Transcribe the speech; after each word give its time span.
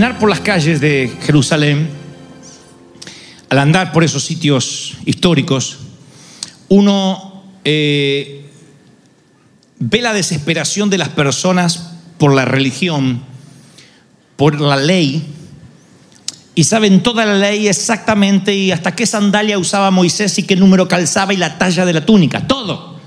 caminar 0.00 0.18
por 0.18 0.30
las 0.30 0.40
calles 0.40 0.80
de 0.80 1.14
Jerusalén, 1.26 1.90
al 3.50 3.58
andar 3.58 3.92
por 3.92 4.02
esos 4.02 4.24
sitios 4.24 4.96
históricos, 5.04 5.76
uno 6.70 7.44
eh, 7.66 8.46
ve 9.78 10.00
la 10.00 10.14
desesperación 10.14 10.88
de 10.88 10.96
las 10.96 11.10
personas 11.10 11.96
por 12.16 12.34
la 12.34 12.46
religión, 12.46 13.20
por 14.36 14.58
la 14.58 14.76
ley, 14.76 15.22
y 16.54 16.64
saben 16.64 17.02
toda 17.02 17.26
la 17.26 17.34
ley 17.36 17.68
exactamente 17.68 18.54
y 18.54 18.72
hasta 18.72 18.96
qué 18.96 19.04
sandalia 19.04 19.58
usaba 19.58 19.90
Moisés 19.90 20.38
y 20.38 20.44
qué 20.44 20.56
número 20.56 20.88
calzaba 20.88 21.34
y 21.34 21.36
la 21.36 21.58
talla 21.58 21.84
de 21.84 21.92
la 21.92 22.06
túnica, 22.06 22.46
todo. 22.46 22.98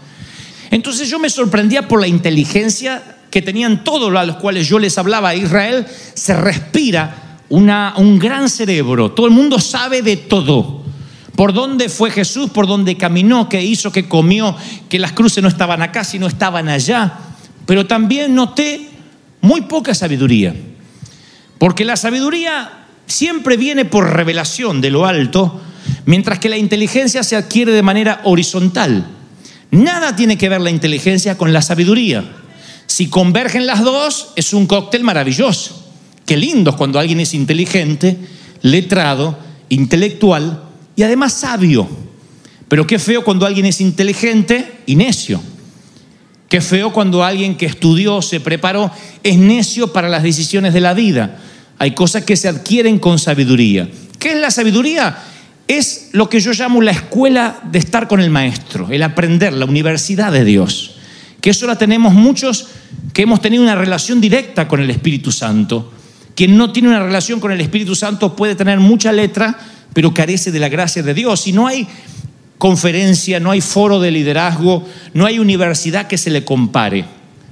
Entonces 0.69 1.09
yo 1.09 1.17
me 1.17 1.31
sorprendía 1.31 1.87
por 1.87 1.99
la 1.99 2.07
inteligencia 2.07 3.01
que 3.33 3.41
tenían 3.41 3.83
todos 3.83 4.15
a 4.15 4.25
los 4.25 4.35
cuales 4.35 4.67
yo 4.67 4.77
les 4.77 4.95
hablaba. 4.99 5.29
A 5.29 5.35
Israel 5.35 5.87
se 6.13 6.39
respira 6.39 7.39
un 7.49 8.19
gran 8.19 8.47
cerebro, 8.47 9.11
todo 9.11 9.25
el 9.25 9.31
mundo 9.31 9.57
sabe 9.57 10.03
de 10.03 10.17
todo. 10.17 10.83
Por 11.35 11.51
dónde 11.51 11.89
fue 11.89 12.11
Jesús, 12.11 12.51
por 12.51 12.67
dónde 12.67 12.95
caminó, 12.95 13.49
qué 13.49 13.63
hizo, 13.63 13.91
qué 13.91 14.07
comió, 14.07 14.55
que 14.87 14.99
las 14.99 15.13
cruces 15.13 15.41
no 15.41 15.49
estaban 15.49 15.81
acá, 15.81 16.03
sino 16.03 16.27
estaban 16.27 16.69
allá. 16.69 17.11
Pero 17.65 17.87
también 17.87 18.35
noté 18.35 18.87
muy 19.41 19.61
poca 19.61 19.95
sabiduría. 19.95 20.53
Porque 21.57 21.85
la 21.85 21.97
sabiduría 21.97 22.85
siempre 23.07 23.57
viene 23.57 23.83
por 23.83 24.13
revelación 24.13 24.79
de 24.79 24.91
lo 24.91 25.07
alto, 25.07 25.59
mientras 26.05 26.37
que 26.37 26.49
la 26.49 26.57
inteligencia 26.57 27.23
se 27.23 27.35
adquiere 27.35 27.71
de 27.71 27.81
manera 27.81 28.21
horizontal. 28.25 29.07
Nada 29.71 30.15
tiene 30.15 30.37
que 30.37 30.49
ver 30.49 30.61
la 30.61 30.69
inteligencia 30.69 31.35
con 31.35 31.51
la 31.51 31.63
sabiduría. 31.63 32.42
Si 32.93 33.07
convergen 33.07 33.65
las 33.65 33.83
dos, 33.83 34.33
es 34.35 34.53
un 34.53 34.67
cóctel 34.67 35.03
maravilloso. 35.03 35.83
Qué 36.27 36.37
lindo 36.37 36.69
es 36.69 36.75
cuando 36.75 36.99
alguien 36.99 37.19
es 37.21 37.33
inteligente, 37.33 38.15
letrado, 38.61 39.35
intelectual 39.69 40.61
y 40.95 41.01
además 41.01 41.33
sabio. 41.33 41.89
Pero 42.67 42.85
qué 42.85 42.99
feo 42.99 43.23
cuando 43.23 43.47
alguien 43.47 43.65
es 43.65 43.81
inteligente 43.81 44.81
y 44.85 44.95
necio. 44.95 45.41
Qué 46.47 46.61
feo 46.61 46.93
cuando 46.93 47.23
alguien 47.23 47.57
que 47.57 47.65
estudió, 47.65 48.21
se 48.21 48.39
preparó, 48.39 48.91
es 49.23 49.39
necio 49.39 49.91
para 49.91 50.07
las 50.07 50.21
decisiones 50.21 50.75
de 50.75 50.81
la 50.81 50.93
vida. 50.93 51.39
Hay 51.79 51.95
cosas 51.95 52.25
que 52.25 52.37
se 52.37 52.47
adquieren 52.47 52.99
con 52.99 53.17
sabiduría. 53.17 53.89
¿Qué 54.19 54.33
es 54.33 54.37
la 54.37 54.51
sabiduría? 54.51 55.17
Es 55.67 56.09
lo 56.11 56.29
que 56.29 56.39
yo 56.39 56.51
llamo 56.51 56.79
la 56.79 56.91
escuela 56.91 57.59
de 57.71 57.79
estar 57.79 58.07
con 58.07 58.21
el 58.21 58.29
maestro, 58.29 58.89
el 58.91 59.01
aprender, 59.01 59.51
la 59.53 59.65
universidad 59.65 60.31
de 60.31 60.45
Dios. 60.45 60.97
Que 61.41 61.49
eso 61.49 61.65
la 61.65 61.75
tenemos 61.75 62.13
muchos 62.13 62.67
que 63.13 63.23
hemos 63.23 63.41
tenido 63.41 63.63
una 63.63 63.75
relación 63.75 64.19
directa 64.19 64.67
con 64.67 64.81
el 64.81 64.89
Espíritu 64.89 65.31
Santo. 65.31 65.91
Quien 66.35 66.57
no 66.57 66.71
tiene 66.71 66.89
una 66.89 67.03
relación 67.03 67.39
con 67.39 67.51
el 67.51 67.61
Espíritu 67.61 67.95
Santo 67.95 68.35
puede 68.35 68.55
tener 68.55 68.79
mucha 68.79 69.11
letra, 69.11 69.57
pero 69.93 70.13
carece 70.13 70.51
de 70.51 70.59
la 70.59 70.69
gracia 70.69 71.03
de 71.03 71.13
Dios. 71.13 71.47
Y 71.47 71.53
no 71.53 71.67
hay 71.67 71.87
conferencia, 72.57 73.39
no 73.39 73.51
hay 73.51 73.61
foro 73.61 73.99
de 73.99 74.11
liderazgo, 74.11 74.87
no 75.13 75.25
hay 75.25 75.37
universidad 75.39 76.07
que 76.07 76.17
se 76.17 76.31
le 76.31 76.43
compare. 76.43 77.05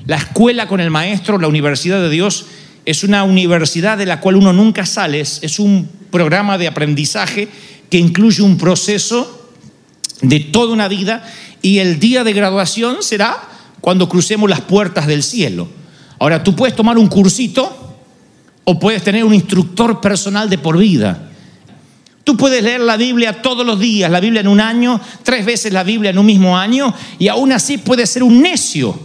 La 0.08 0.16
escuela 0.16 0.68
con 0.68 0.80
el 0.80 0.90
maestro, 0.90 1.38
la 1.38 1.48
universidad 1.48 2.02
de 2.02 2.10
Dios, 2.10 2.46
es 2.86 3.04
una 3.04 3.24
universidad 3.24 3.98
de 3.98 4.08
la 4.08 4.20
cual 4.20 4.38
uno 4.38 4.52
nunca 4.54 4.86
sale, 4.88 5.20
es 5.20 5.60
un 5.60 5.88
programa 6.10 6.58
de 6.58 6.68
aprendizaje 6.68 7.48
que 7.92 8.00
incluye 8.00 8.42
un 8.42 8.58
proceso 8.58 9.50
de 10.22 10.40
toda 10.40 10.74
una 10.74 10.88
vida 10.88 11.24
y 11.62 11.80
el 11.80 12.00
día 12.00 12.24
de 12.24 12.34
graduación 12.34 13.04
será 13.04 13.51
cuando 13.82 14.08
crucemos 14.08 14.50
las 14.50 14.62
puertas 14.62 15.08
del 15.08 15.24
cielo. 15.24 15.68
Ahora, 16.20 16.44
tú 16.44 16.56
puedes 16.56 16.76
tomar 16.76 16.98
un 16.98 17.08
cursito 17.08 17.98
o 18.64 18.80
puedes 18.80 19.04
tener 19.04 19.24
un 19.24 19.34
instructor 19.34 20.00
personal 20.00 20.50
de 20.50 20.60
por 20.60 20.78
vida. 20.78 21.30
Tú 22.24 22.38
puedes 22.38 22.64
leer 22.64 22.82
la 22.82 22.98
Biblia 22.98 23.42
todos 23.42 23.66
los 23.66 23.80
días, 23.80 24.12
la 24.12 24.20
Biblia 24.20 24.42
en 24.42 24.48
un 24.48 24.62
año, 24.62 25.02
tres 25.24 25.44
veces 25.44 25.74
la 25.74 25.84
Biblia 25.84 26.12
en 26.12 26.20
un 26.20 26.26
mismo 26.26 26.56
año, 26.56 26.94
y 27.18 27.28
aún 27.28 27.52
así 27.52 27.80
puedes 27.80 28.10
ser 28.12 28.22
un 28.22 28.42
necio 28.42 28.98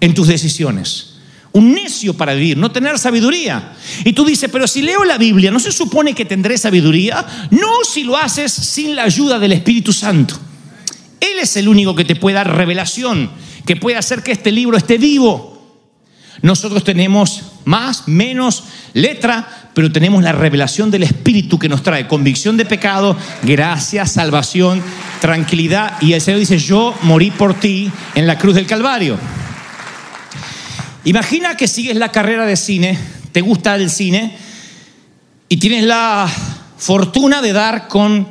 en 0.00 0.14
tus 0.14 0.28
decisiones. 0.28 1.08
Un 1.52 1.74
necio 1.74 2.16
para 2.16 2.32
vivir, 2.34 2.56
no 2.56 2.70
tener 2.70 2.96
sabiduría. 2.96 3.72
Y 4.04 4.12
tú 4.12 4.24
dices, 4.24 4.48
pero 4.52 4.68
si 4.68 4.82
leo 4.82 5.02
la 5.02 5.18
Biblia, 5.18 5.50
¿no 5.50 5.58
se 5.58 5.72
supone 5.72 6.14
que 6.14 6.24
tendré 6.24 6.56
sabiduría? 6.56 7.26
No 7.50 7.82
si 7.82 8.04
lo 8.04 8.16
haces 8.16 8.52
sin 8.52 8.94
la 8.94 9.02
ayuda 9.02 9.40
del 9.40 9.52
Espíritu 9.52 9.92
Santo. 9.92 10.36
Él 11.18 11.40
es 11.42 11.56
el 11.56 11.68
único 11.68 11.96
que 11.96 12.04
te 12.04 12.14
puede 12.14 12.36
dar 12.36 12.56
revelación, 12.56 13.30
que 13.66 13.76
puede 13.76 13.96
hacer 13.96 14.22
que 14.22 14.32
este 14.32 14.52
libro 14.52 14.76
esté 14.76 14.98
vivo. 14.98 15.58
Nosotros 16.42 16.84
tenemos 16.84 17.42
más, 17.64 18.08
menos 18.08 18.64
letra, 18.94 19.70
pero 19.74 19.92
tenemos 19.92 20.22
la 20.22 20.32
revelación 20.32 20.90
del 20.90 21.02
Espíritu 21.02 21.58
que 21.58 21.68
nos 21.68 21.82
trae 21.82 22.08
convicción 22.08 22.56
de 22.56 22.64
pecado, 22.64 23.16
gracia, 23.42 24.06
salvación, 24.06 24.82
tranquilidad. 25.20 26.00
Y 26.00 26.14
el 26.14 26.20
Señor 26.20 26.40
dice, 26.40 26.58
yo 26.58 26.94
morí 27.02 27.30
por 27.30 27.54
ti 27.54 27.90
en 28.14 28.26
la 28.26 28.38
cruz 28.38 28.54
del 28.54 28.66
Calvario. 28.66 29.18
Imagina 31.04 31.56
que 31.56 31.68
sigues 31.68 31.96
la 31.96 32.12
carrera 32.12 32.46
de 32.46 32.56
cine, 32.56 32.98
te 33.32 33.40
gusta 33.40 33.74
el 33.76 33.90
cine 33.90 34.36
y 35.48 35.56
tienes 35.56 35.84
la 35.84 36.30
fortuna 36.78 37.42
de 37.42 37.52
dar 37.52 37.88
con 37.88 38.28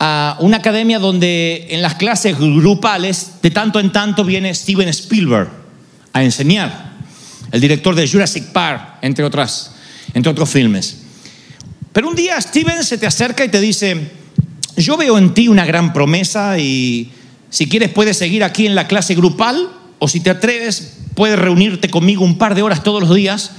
uh, 0.00 0.44
una 0.44 0.58
academia 0.58 0.98
donde 0.98 1.68
en 1.70 1.82
las 1.82 1.94
clases 1.94 2.38
grupales 2.38 3.32
de 3.42 3.50
tanto 3.50 3.80
en 3.80 3.92
tanto 3.92 4.24
viene 4.24 4.54
Steven 4.54 4.88
Spielberg 4.88 5.48
a 6.12 6.22
enseñar, 6.22 6.92
el 7.52 7.60
director 7.60 7.94
de 7.94 8.08
Jurassic 8.08 8.46
Park, 8.46 8.98
entre, 9.02 9.24
otras, 9.24 9.72
entre 10.14 10.30
otros 10.30 10.48
filmes. 10.48 11.02
Pero 11.92 12.08
un 12.08 12.16
día 12.16 12.40
Steven 12.40 12.84
se 12.84 12.98
te 12.98 13.06
acerca 13.06 13.44
y 13.44 13.48
te 13.48 13.60
dice, 13.60 14.10
yo 14.76 14.96
veo 14.96 15.18
en 15.18 15.34
ti 15.34 15.48
una 15.48 15.64
gran 15.64 15.92
promesa 15.92 16.58
y 16.58 17.12
si 17.50 17.68
quieres 17.68 17.90
puedes 17.90 18.16
seguir 18.16 18.44
aquí 18.44 18.66
en 18.66 18.74
la 18.74 18.86
clase 18.86 19.14
grupal 19.14 19.68
o 19.98 20.08
si 20.08 20.20
te 20.20 20.30
atreves 20.30 20.98
puedes 21.14 21.36
reunirte 21.36 21.90
conmigo 21.90 22.24
un 22.24 22.38
par 22.38 22.54
de 22.54 22.62
horas 22.62 22.84
todos 22.84 23.00
los 23.00 23.12
días. 23.12 23.50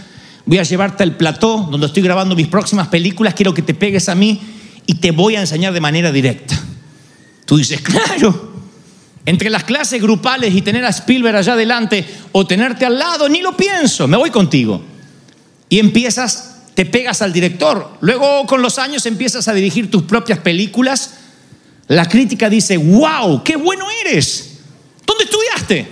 Voy 0.46 0.60
a 0.60 0.64
llevarte 0.64 1.04
al 1.04 1.18
plató 1.18 1.68
donde 1.70 1.88
estoy 1.88 2.02
grabando 2.02 2.34
mis 2.34 2.48
próximas 2.48 2.88
películas. 2.88 3.34
Quiero 3.34 3.54
que 3.54 3.62
te 3.62 3.74
pegues 3.74 4.08
a 4.08 4.16
mí 4.16 4.40
y 4.90 4.96
te 4.96 5.12
voy 5.12 5.36
a 5.36 5.42
enseñar 5.42 5.72
de 5.72 5.82
manera 5.82 6.12
directa. 6.12 6.60
Tú 7.46 7.58
dices, 7.58 7.80
claro. 7.80 8.54
Entre 9.24 9.52
las 9.52 9.64
clases 9.64 10.02
grupales 10.02 10.56
y 10.56 10.64
tener 10.64 10.84
a 10.84 10.90
Spielberg 10.90 11.36
allá 11.36 11.54
adelante 11.54 12.04
o 12.32 12.48
tenerte 12.48 12.88
al 12.88 12.98
lado, 12.98 13.30
ni 13.30 13.42
lo 13.42 13.56
pienso, 13.56 14.08
me 14.08 14.18
voy 14.18 14.32
contigo. 14.32 14.82
Y 15.70 15.78
empiezas, 15.78 16.64
te 16.74 16.88
pegas 16.88 17.22
al 17.22 17.32
director. 17.32 17.98
Luego 18.02 18.48
con 18.48 18.64
los 18.64 18.80
años 18.80 19.06
empiezas 19.06 19.48
a 19.48 19.54
dirigir 19.54 19.92
tus 19.92 20.02
propias 20.02 20.40
películas. 20.40 21.18
La 21.88 22.10
crítica 22.10 22.50
dice, 22.50 22.78
wow, 22.78 23.44
qué 23.44 23.58
bueno 23.58 23.86
eres. 24.04 24.58
¿Dónde 25.06 25.26
estudiaste? 25.26 25.88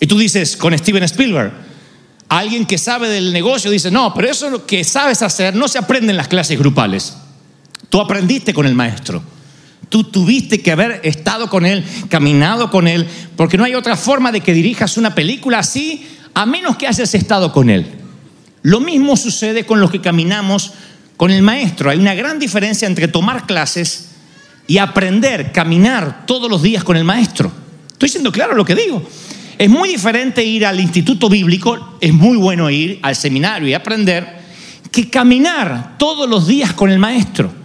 Y 0.00 0.08
tú 0.08 0.18
dices, 0.18 0.56
con 0.56 0.76
Steven 0.76 1.04
Spielberg, 1.04 1.52
alguien 2.28 2.66
que 2.66 2.78
sabe 2.78 3.08
del 3.08 3.32
negocio 3.32 3.70
dice, 3.70 3.92
no, 3.92 4.12
pero 4.12 4.28
eso 4.28 4.66
que 4.66 4.82
sabes 4.82 5.22
hacer 5.22 5.54
no 5.54 5.68
se 5.68 5.78
aprende 5.78 6.10
en 6.10 6.16
las 6.16 6.26
clases 6.26 6.58
grupales. 6.58 7.14
Tú 7.94 8.00
aprendiste 8.00 8.52
con 8.52 8.66
el 8.66 8.74
maestro. 8.74 9.22
Tú 9.88 10.02
tuviste 10.02 10.60
que 10.60 10.72
haber 10.72 11.00
estado 11.04 11.48
con 11.48 11.64
Él, 11.64 11.84
caminado 12.08 12.68
con 12.68 12.88
Él, 12.88 13.06
porque 13.36 13.56
no 13.56 13.62
hay 13.62 13.76
otra 13.76 13.96
forma 13.96 14.32
de 14.32 14.40
que 14.40 14.52
dirijas 14.52 14.96
una 14.96 15.14
película 15.14 15.60
así, 15.60 16.04
a 16.34 16.44
menos 16.44 16.76
que 16.76 16.88
hayas 16.88 17.14
estado 17.14 17.52
con 17.52 17.70
Él. 17.70 17.86
Lo 18.62 18.80
mismo 18.80 19.16
sucede 19.16 19.64
con 19.64 19.78
los 19.78 19.92
que 19.92 20.00
caminamos 20.00 20.72
con 21.16 21.30
el 21.30 21.42
Maestro. 21.42 21.88
Hay 21.88 22.00
una 22.00 22.14
gran 22.14 22.40
diferencia 22.40 22.88
entre 22.88 23.06
tomar 23.06 23.46
clases 23.46 24.08
y 24.66 24.78
aprender, 24.78 25.52
caminar 25.52 26.26
todos 26.26 26.50
los 26.50 26.62
días 26.64 26.82
con 26.82 26.96
el 26.96 27.04
Maestro. 27.04 27.52
Estoy 27.92 28.08
siendo 28.08 28.32
claro 28.32 28.56
lo 28.56 28.64
que 28.64 28.74
digo. 28.74 29.08
Es 29.56 29.70
muy 29.70 29.88
diferente 29.88 30.44
ir 30.44 30.66
al 30.66 30.80
instituto 30.80 31.28
bíblico, 31.28 31.96
es 32.00 32.12
muy 32.12 32.36
bueno 32.38 32.68
ir 32.70 32.98
al 33.02 33.14
seminario 33.14 33.68
y 33.68 33.74
aprender, 33.74 34.40
que 34.90 35.08
caminar 35.10 35.96
todos 35.96 36.28
los 36.28 36.48
días 36.48 36.72
con 36.72 36.90
el 36.90 36.98
maestro. 36.98 37.62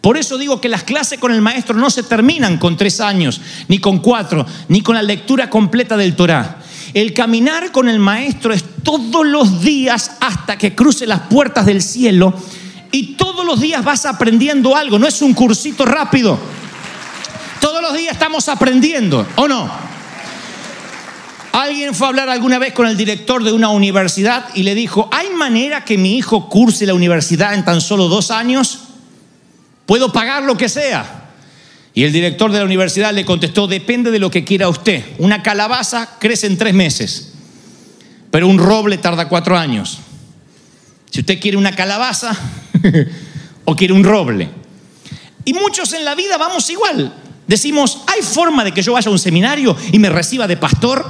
Por 0.00 0.16
eso 0.16 0.38
digo 0.38 0.60
que 0.60 0.68
las 0.68 0.84
clases 0.84 1.18
con 1.18 1.32
el 1.32 1.40
maestro 1.40 1.76
no 1.76 1.90
se 1.90 2.04
terminan 2.04 2.58
con 2.58 2.76
tres 2.76 3.00
años, 3.00 3.40
ni 3.66 3.78
con 3.78 3.98
cuatro, 3.98 4.46
ni 4.68 4.80
con 4.80 4.94
la 4.94 5.02
lectura 5.02 5.50
completa 5.50 5.96
del 5.96 6.14
Torá. 6.14 6.58
El 6.94 7.12
caminar 7.12 7.72
con 7.72 7.88
el 7.88 7.98
maestro 7.98 8.52
es 8.52 8.64
todos 8.82 9.26
los 9.26 9.60
días 9.60 10.12
hasta 10.20 10.56
que 10.56 10.74
cruce 10.74 11.06
las 11.06 11.22
puertas 11.22 11.66
del 11.66 11.82
cielo 11.82 12.32
y 12.92 13.16
todos 13.16 13.44
los 13.44 13.60
días 13.60 13.84
vas 13.84 14.06
aprendiendo 14.06 14.74
algo, 14.76 14.98
no 14.98 15.06
es 15.06 15.20
un 15.20 15.34
cursito 15.34 15.84
rápido. 15.84 16.38
Todos 17.60 17.82
los 17.82 17.92
días 17.92 18.12
estamos 18.12 18.48
aprendiendo, 18.48 19.26
¿o 19.36 19.48
no? 19.48 19.68
Alguien 21.52 21.92
fue 21.92 22.06
a 22.06 22.10
hablar 22.10 22.28
alguna 22.28 22.58
vez 22.58 22.72
con 22.72 22.86
el 22.86 22.96
director 22.96 23.42
de 23.42 23.52
una 23.52 23.70
universidad 23.70 24.46
y 24.54 24.62
le 24.62 24.76
dijo, 24.76 25.10
¿hay 25.12 25.30
manera 25.30 25.84
que 25.84 25.98
mi 25.98 26.16
hijo 26.16 26.48
curse 26.48 26.86
la 26.86 26.94
universidad 26.94 27.52
en 27.54 27.64
tan 27.64 27.80
solo 27.80 28.08
dos 28.08 28.30
años? 28.30 28.87
¿Puedo 29.88 30.12
pagar 30.12 30.42
lo 30.42 30.54
que 30.54 30.68
sea? 30.68 31.30
Y 31.94 32.04
el 32.04 32.12
director 32.12 32.52
de 32.52 32.58
la 32.58 32.66
universidad 32.66 33.10
le 33.14 33.24
contestó, 33.24 33.66
depende 33.66 34.10
de 34.10 34.18
lo 34.18 34.30
que 34.30 34.44
quiera 34.44 34.68
usted. 34.68 35.02
Una 35.16 35.42
calabaza 35.42 36.18
crece 36.20 36.46
en 36.46 36.58
tres 36.58 36.74
meses, 36.74 37.32
pero 38.30 38.48
un 38.48 38.58
roble 38.58 38.98
tarda 38.98 39.30
cuatro 39.30 39.56
años. 39.56 40.00
Si 41.10 41.20
usted 41.20 41.40
quiere 41.40 41.56
una 41.56 41.74
calabaza 41.74 42.36
o 43.64 43.74
quiere 43.74 43.94
un 43.94 44.04
roble. 44.04 44.50
Y 45.46 45.54
muchos 45.54 45.94
en 45.94 46.04
la 46.04 46.14
vida 46.14 46.36
vamos 46.36 46.68
igual. 46.68 47.10
Decimos, 47.46 48.02
¿hay 48.08 48.20
forma 48.20 48.64
de 48.64 48.72
que 48.72 48.82
yo 48.82 48.92
vaya 48.92 49.08
a 49.08 49.12
un 49.12 49.18
seminario 49.18 49.74
y 49.90 49.98
me 49.98 50.10
reciba 50.10 50.46
de 50.46 50.58
pastor? 50.58 51.02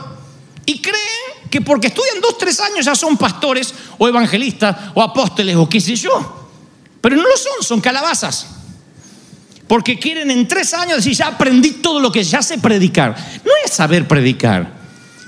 Y 0.67 0.81
creen 0.81 1.51
que 1.51 1.63
porque 1.63 1.89
estudian 1.89 2.21
dos, 2.21 2.39
tres 2.39 2.61
años 2.61 2.87
ya 2.87 2.95
son 2.95 3.17
pastores 3.17 3.75
o 3.99 4.07
evangelistas 4.07 4.93
o 4.95 5.03
apóstoles 5.03 5.57
o 5.57 5.69
qué 5.69 5.81
sé 5.81 5.97
yo. 5.97 6.49
Pero 7.01 7.17
no 7.17 7.23
lo 7.23 7.37
son, 7.37 7.65
son 7.65 7.81
calabazas. 7.81 8.55
Porque 9.69 9.99
quieren 9.99 10.31
en 10.31 10.49
tres 10.49 10.73
años 10.73 10.97
decir, 10.97 11.12
ya 11.12 11.29
aprendí 11.29 11.73
todo 11.73 12.00
lo 12.00 12.11
que 12.11 12.25
ya 12.25 12.43
sé 12.43 12.59
predicar. 12.59 13.15
No 13.44 13.53
es 13.65 13.70
saber 13.70 14.09
predicar. 14.09 14.73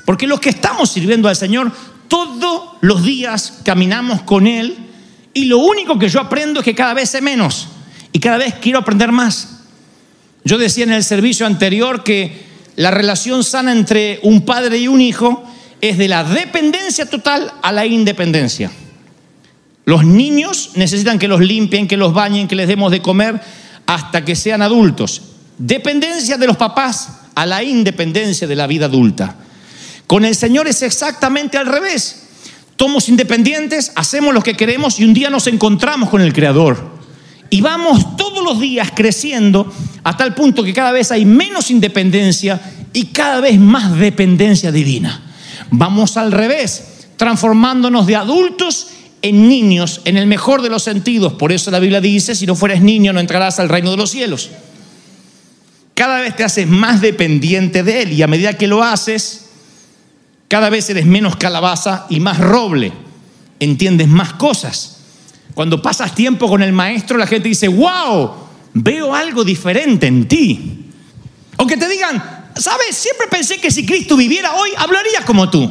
Porque 0.07 0.27
los 0.27 0.41
que 0.41 0.49
estamos 0.49 0.91
sirviendo 0.91 1.29
al 1.29 1.37
Señor, 1.37 1.71
todos 2.09 2.79
los 2.81 3.05
días 3.05 3.59
caminamos 3.65 4.23
con 4.23 4.47
Él 4.47 4.77
y 5.35 5.45
lo 5.45 5.59
único 5.59 5.99
que 5.99 6.09
yo 6.09 6.21
aprendo 6.21 6.61
es 6.61 6.65
que 6.65 6.75
cada 6.75 6.95
vez 6.95 7.11
sé 7.11 7.21
menos 7.21 7.69
y 8.13 8.19
cada 8.19 8.39
vez 8.39 8.55
quiero 8.61 8.79
aprender 8.79 9.13
más. 9.13 9.59
Yo 10.43 10.59
decía 10.59 10.85
en 10.85 10.93
el 10.93 11.05
servicio 11.05 11.47
anterior 11.47 12.03
que 12.03 12.47
la 12.77 12.91
relación 12.91 13.45
sana 13.45 13.73
entre 13.73 14.21
un 14.23 14.45
padre 14.47 14.79
y 14.79 14.89
un 14.89 15.03
hijo 15.03 15.45
es 15.83 15.99
de 15.99 16.09
la 16.09 16.25
dependencia 16.25 17.07
total 17.07 17.53
a 17.63 17.73
la 17.73 17.85
independencia. 17.85 18.71
Los 19.85 20.05
niños 20.05 20.71
necesitan 20.77 21.19
que 21.19 21.29
los 21.29 21.41
limpien, 21.41 21.87
que 21.87 21.97
los 21.97 22.15
bañen, 22.15 22.49
que 22.49 22.57
les 22.57 22.69
demos 22.69 22.91
de 22.91 23.03
comer 23.03 23.41
hasta 23.91 24.25
que 24.25 24.37
sean 24.37 24.63
adultos. 24.63 25.21
Dependencia 25.59 26.37
de 26.37 26.47
los 26.47 26.57
papás 26.57 27.09
a 27.35 27.45
la 27.45 27.65
independencia 27.65 28.47
de 28.47 28.55
la 28.55 28.69
vida 28.69 28.87
adulta. 28.87 29.35
Con 30.07 30.25
el 30.25 30.37
Señor 30.37 30.69
es 30.69 30.83
exactamente 30.83 31.59
al 31.59 31.67
revés. 31.67 32.29
Somos 32.79 33.09
independientes, 33.09 33.91
hacemos 33.97 34.33
lo 34.33 34.43
que 34.43 34.55
queremos 34.55 35.01
y 35.01 35.05
un 35.05 35.13
día 35.13 35.29
nos 35.29 35.49
encontramos 35.49 36.09
con 36.09 36.21
el 36.21 36.33
Creador. 36.33 37.01
Y 37.51 37.63
vamos 37.63 38.17
todos 38.17 38.45
los 38.45 38.61
días 38.61 38.93
creciendo 38.95 39.75
a 40.05 40.17
tal 40.17 40.37
punto 40.37 40.63
que 40.63 40.73
cada 40.73 40.93
vez 40.93 41.11
hay 41.11 41.25
menos 41.25 41.73
independencia 41.73 42.61
y 42.93 43.07
cada 43.07 43.41
vez 43.41 43.59
más 43.59 43.99
dependencia 43.99 44.71
divina. 44.71 45.21
Vamos 45.73 46.17
al 46.17 46.31
revés, 46.31 47.09
transformándonos 47.17 48.07
de 48.07 48.15
adultos 48.15 48.87
en 49.23 49.49
niños 49.49 50.01
en 50.05 50.17
el 50.17 50.27
mejor 50.27 50.63
de 50.63 50.71
los 50.71 50.83
sentidos. 50.83 51.35
Por 51.35 51.53
eso 51.53 51.71
la 51.71 51.79
Biblia 51.79 52.01
dice, 52.01 52.35
si 52.35 52.47
no 52.47 52.55
fueres 52.55 52.81
niño 52.83 53.13
no 53.13 53.21
entrarás 53.21 53.59
al 53.59 53.69
reino 53.69 53.91
de 53.91 53.97
los 53.97 54.11
cielos. 54.11 54.51
Cada 55.95 56.21
vez 56.21 56.35
te 56.37 56.45
haces 56.45 56.67
más 56.67 57.01
dependiente 57.01 57.83
de 57.83 58.03
Él 58.03 58.13
y 58.13 58.23
a 58.23 58.27
medida 58.27 58.57
que 58.57 58.67
lo 58.67 58.83
haces, 58.83 59.47
cada 60.49 60.71
vez 60.71 60.89
eres 60.91 61.07
menos 61.07 61.37
calabaza 61.37 62.07
y 62.09 62.21
más 62.21 62.39
roble. 62.39 62.93
Entiendes 63.59 64.09
más 64.09 64.33
cosas. 64.33 64.97
Cuando 65.55 65.83
pasas 65.83 66.15
tiempo 66.15 66.49
con 66.49 66.63
el 66.63 66.73
maestro, 66.73 67.19
la 67.19 67.27
gente 67.27 67.49
dice, 67.49 67.69
wow, 67.69 68.33
veo 68.73 69.15
algo 69.15 69.45
diferente 69.45 70.07
en 70.07 70.27
ti. 70.27 70.87
O 71.57 71.67
que 71.67 71.77
te 71.77 71.89
digan, 71.89 72.49
¿sabes? 72.57 72.97
Siempre 72.97 73.27
pensé 73.27 73.59
que 73.59 73.71
si 73.71 73.85
Cristo 73.85 74.17
viviera 74.17 74.55
hoy, 74.55 74.71
hablaría 74.77 75.25
como 75.27 75.51
tú. 75.51 75.71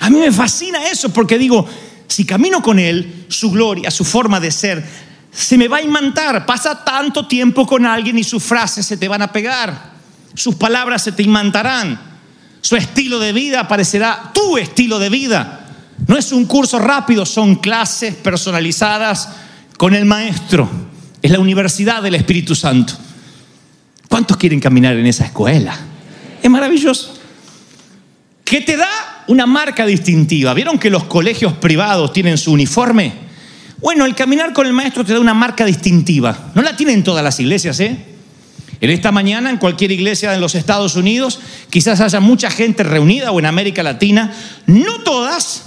A 0.00 0.10
mí 0.10 0.18
me 0.18 0.32
fascina 0.32 0.86
eso 0.88 1.10
porque 1.10 1.38
digo, 1.38 1.66
si 2.06 2.24
camino 2.24 2.62
con 2.62 2.78
Él, 2.78 3.26
su 3.28 3.50
gloria, 3.50 3.90
su 3.90 4.04
forma 4.04 4.40
de 4.40 4.50
ser, 4.50 4.84
se 5.30 5.58
me 5.58 5.68
va 5.68 5.78
a 5.78 5.82
imantar. 5.82 6.46
Pasa 6.46 6.84
tanto 6.84 7.26
tiempo 7.26 7.66
con 7.66 7.84
alguien 7.84 8.18
y 8.18 8.24
sus 8.24 8.42
frases 8.42 8.86
se 8.86 8.96
te 8.96 9.08
van 9.08 9.22
a 9.22 9.32
pegar, 9.32 9.92
sus 10.34 10.54
palabras 10.54 11.02
se 11.02 11.12
te 11.12 11.22
imantarán, 11.22 12.00
su 12.60 12.76
estilo 12.76 13.18
de 13.18 13.32
vida 13.32 13.68
parecerá 13.68 14.30
tu 14.34 14.56
estilo 14.56 14.98
de 14.98 15.08
vida. 15.08 15.66
No 16.06 16.16
es 16.16 16.32
un 16.32 16.46
curso 16.46 16.78
rápido, 16.78 17.24
son 17.24 17.56
clases 17.56 18.14
personalizadas 18.14 19.28
con 19.76 19.94
el 19.94 20.04
maestro. 20.04 20.68
Es 21.22 21.30
la 21.30 21.40
universidad 21.40 22.02
del 22.02 22.14
Espíritu 22.14 22.54
Santo. 22.54 22.94
¿Cuántos 24.08 24.36
quieren 24.36 24.60
caminar 24.60 24.96
en 24.96 25.06
esa 25.06 25.24
escuela? 25.24 25.76
Es 26.42 26.50
maravilloso. 26.50 27.15
¿Qué 28.46 28.60
te 28.60 28.76
da 28.76 29.24
una 29.26 29.44
marca 29.44 29.84
distintiva? 29.84 30.54
¿Vieron 30.54 30.78
que 30.78 30.88
los 30.88 31.02
colegios 31.02 31.54
privados 31.54 32.12
tienen 32.12 32.38
su 32.38 32.52
uniforme? 32.52 33.12
Bueno, 33.78 34.04
el 34.06 34.14
caminar 34.14 34.52
con 34.52 34.68
el 34.68 34.72
maestro 34.72 35.04
te 35.04 35.12
da 35.12 35.18
una 35.18 35.34
marca 35.34 35.64
distintiva. 35.64 36.52
No 36.54 36.62
la 36.62 36.76
tienen 36.76 37.02
todas 37.02 37.24
las 37.24 37.40
iglesias, 37.40 37.80
¿eh? 37.80 37.96
En 38.80 38.90
esta 38.90 39.10
mañana, 39.10 39.50
en 39.50 39.56
cualquier 39.56 39.90
iglesia 39.90 40.32
en 40.32 40.40
los 40.40 40.54
Estados 40.54 40.94
Unidos, 40.94 41.40
quizás 41.70 42.00
haya 42.00 42.20
mucha 42.20 42.48
gente 42.48 42.84
reunida 42.84 43.32
o 43.32 43.40
en 43.40 43.46
América 43.46 43.82
Latina. 43.82 44.32
No 44.66 45.00
todas, 45.00 45.64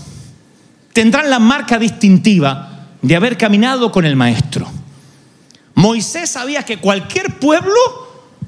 tendrán 0.93 1.29
la 1.29 1.39
marca 1.39 1.77
distintiva 1.79 2.87
de 3.01 3.13
haber 3.17 3.37
caminado 3.37 3.91
con 3.91 4.05
el 4.05 4.15
maestro. 4.15 4.71
Moisés 5.73 6.29
sabía 6.29 6.63
que 6.63 6.77
cualquier 6.77 7.39
pueblo 7.39 7.73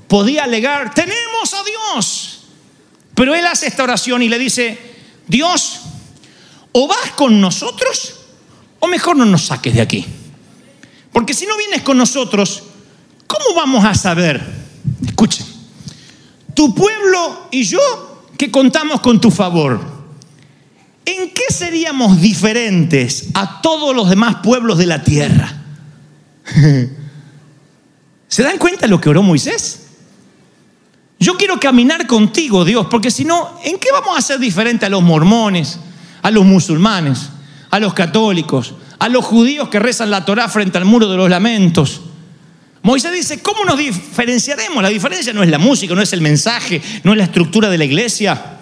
podía 0.07 0.45
alegar, 0.45 0.93
tenemos 0.93 1.53
a 1.53 1.63
Dios. 1.65 2.40
Pero 3.15 3.35
él 3.35 3.45
hace 3.45 3.67
esta 3.67 3.83
oración 3.83 4.21
y 4.21 4.29
le 4.29 4.39
dice, 4.39 4.77
Dios, 5.27 5.81
o 6.71 6.87
vas 6.87 7.11
con 7.15 7.39
nosotros 7.41 8.15
o 8.79 8.87
mejor 8.87 9.15
no 9.15 9.25
nos 9.25 9.45
saques 9.45 9.73
de 9.73 9.81
aquí. 9.81 10.05
Porque 11.11 11.33
si 11.33 11.45
no 11.45 11.57
vienes 11.57 11.81
con 11.81 11.97
nosotros, 11.97 12.63
¿cómo 13.27 13.53
vamos 13.55 13.85
a 13.85 13.93
saber? 13.93 14.41
Escuchen, 15.05 15.45
tu 16.53 16.73
pueblo 16.73 17.47
y 17.51 17.63
yo 17.63 17.79
que 18.37 18.49
contamos 18.49 19.01
con 19.01 19.21
tu 19.21 19.29
favor 19.29 20.01
¿En 21.05 21.31
qué 21.31 21.43
seríamos 21.49 22.21
diferentes 22.21 23.27
a 23.33 23.61
todos 23.61 23.95
los 23.95 24.09
demás 24.09 24.37
pueblos 24.43 24.77
de 24.77 24.85
la 24.85 25.03
tierra? 25.03 25.63
¿Se 28.27 28.43
dan 28.43 28.57
cuenta 28.57 28.81
de 28.81 28.87
lo 28.87 29.01
que 29.01 29.09
oró 29.09 29.23
Moisés? 29.23 29.80
Yo 31.21 31.37
quiero 31.37 31.59
caminar 31.59 32.07
contigo, 32.07 32.65
Dios, 32.65 32.87
porque 32.89 33.11
si 33.11 33.25
no, 33.25 33.59
¿en 33.63 33.77
qué 33.77 33.89
vamos 33.93 34.17
a 34.17 34.21
ser 34.23 34.39
diferentes 34.39 34.87
a 34.87 34.89
los 34.89 35.03
mormones, 35.03 35.79
a 36.23 36.31
los 36.31 36.43
musulmanes, 36.43 37.29
a 37.69 37.79
los 37.79 37.93
católicos, 37.93 38.73
a 38.97 39.07
los 39.07 39.23
judíos 39.23 39.69
que 39.69 39.77
rezan 39.77 40.09
la 40.09 40.25
Torá 40.25 40.49
frente 40.49 40.79
al 40.79 40.85
muro 40.85 41.07
de 41.07 41.17
los 41.17 41.29
lamentos? 41.29 42.01
Moisés 42.81 43.11
dice, 43.11 43.39
¿cómo 43.43 43.63
nos 43.65 43.77
diferenciaremos? 43.77 44.81
La 44.81 44.89
diferencia 44.89 45.31
no 45.31 45.43
es 45.43 45.49
la 45.51 45.59
música, 45.59 45.93
no 45.93 46.01
es 46.01 46.11
el 46.13 46.21
mensaje, 46.21 46.81
no 47.03 47.11
es 47.11 47.19
la 47.19 47.25
estructura 47.25 47.69
de 47.69 47.77
la 47.77 47.85
iglesia. 47.85 48.57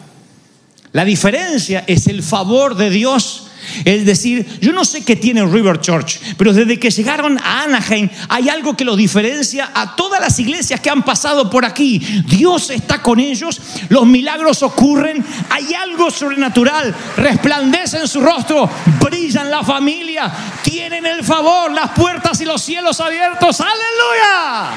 La 0.92 1.06
diferencia 1.06 1.86
es 1.88 2.08
el 2.08 2.22
favor 2.22 2.76
de 2.76 2.90
Dios. 2.90 3.48
Es 3.86 4.06
decir, 4.06 4.46
yo 4.62 4.72
no 4.72 4.86
sé 4.86 5.04
qué 5.04 5.16
tiene 5.16 5.46
River 5.46 5.80
Church, 5.80 6.20
pero 6.38 6.54
desde 6.54 6.80
que 6.80 6.90
llegaron 6.90 7.38
a 7.40 7.64
Anaheim 7.64 8.10
hay 8.28 8.50
algo 8.50 8.76
que 8.76 8.86
los 8.86 8.98
diferencia 8.98 9.72
a 9.74 9.96
todas 9.96 10.20
las 10.20 10.38
iglesias 10.40 10.80
que 10.80 10.90
han 10.90 11.04
pasado 11.04 11.50
por 11.50 11.66
aquí. 11.66 12.00
Dios 12.28 12.70
está 12.70 13.02
con 13.02 13.20
ellos, 13.20 13.62
los 13.90 14.06
milagros 14.06 14.62
ocurren, 14.64 15.24
hay 15.50 15.74
algo 15.74 16.12
sobrenatural, 16.12 16.96
resplandece 17.18 18.00
en 18.00 18.08
su 18.08 18.22
rostro, 18.22 18.70
brilla 19.00 19.42
en 19.42 19.52
la 19.52 19.64
familia, 19.64 20.32
tienen 20.64 21.06
el 21.06 21.24
favor, 21.24 21.72
las 21.72 21.92
puertas 21.92 22.40
y 22.42 22.46
los 22.46 22.62
cielos 22.62 23.00
abiertos. 23.00 23.62
Aleluya. 23.62 24.72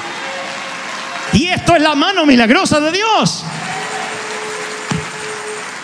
Y 1.32 1.46
esto 1.46 1.74
es 1.74 1.82
la 1.82 1.94
mano 1.94 2.26
milagrosa 2.26 2.80
de 2.80 2.92
Dios. 2.92 3.44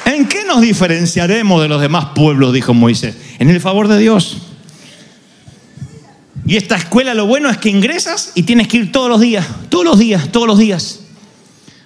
¿En 0.09 0.27
qué 0.27 0.45
nos 0.47 0.63
diferenciaremos 0.63 1.61
de 1.61 1.69
los 1.69 1.83
demás 1.83 2.07
pueblos? 2.15 2.55
Dijo 2.55 2.73
Moisés. 2.73 3.15
En 3.39 3.51
el 3.51 3.61
favor 3.61 3.89
de 3.89 3.99
Dios. 3.99 4.39
Y 6.47 6.57
esta 6.57 6.77
escuela 6.77 7.13
lo 7.13 7.27
bueno 7.27 7.51
es 7.51 7.59
que 7.59 7.69
ingresas 7.69 8.33
y 8.35 8.45
tienes 8.45 8.69
que 8.69 8.79
ir 8.79 8.91
todos 8.91 9.11
los 9.11 9.21
días, 9.21 9.47
todos 9.69 9.85
los 9.85 9.99
días, 9.99 10.33
todos 10.33 10.47
los 10.47 10.59
días. 10.59 11.01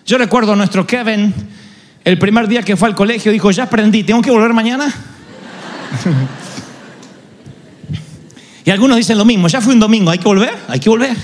Yo 0.06 0.18
recuerdo 0.18 0.52
a 0.52 0.56
nuestro 0.56 0.86
Kevin, 0.86 1.34
el 2.04 2.16
primer 2.16 2.46
día 2.46 2.62
que 2.62 2.76
fue 2.76 2.86
al 2.86 2.94
colegio, 2.94 3.32
dijo, 3.32 3.50
ya 3.50 3.64
aprendí, 3.64 4.04
¿tengo 4.04 4.22
que 4.22 4.30
volver 4.30 4.52
mañana? 4.52 4.86
y 8.64 8.70
algunos 8.70 8.98
dicen 8.98 9.18
lo 9.18 9.24
mismo, 9.24 9.48
ya 9.48 9.60
fue 9.60 9.74
un 9.74 9.80
domingo, 9.80 10.12
hay 10.12 10.18
que 10.18 10.28
volver, 10.28 10.54
hay 10.68 10.78
que 10.78 10.90
volver, 10.90 11.16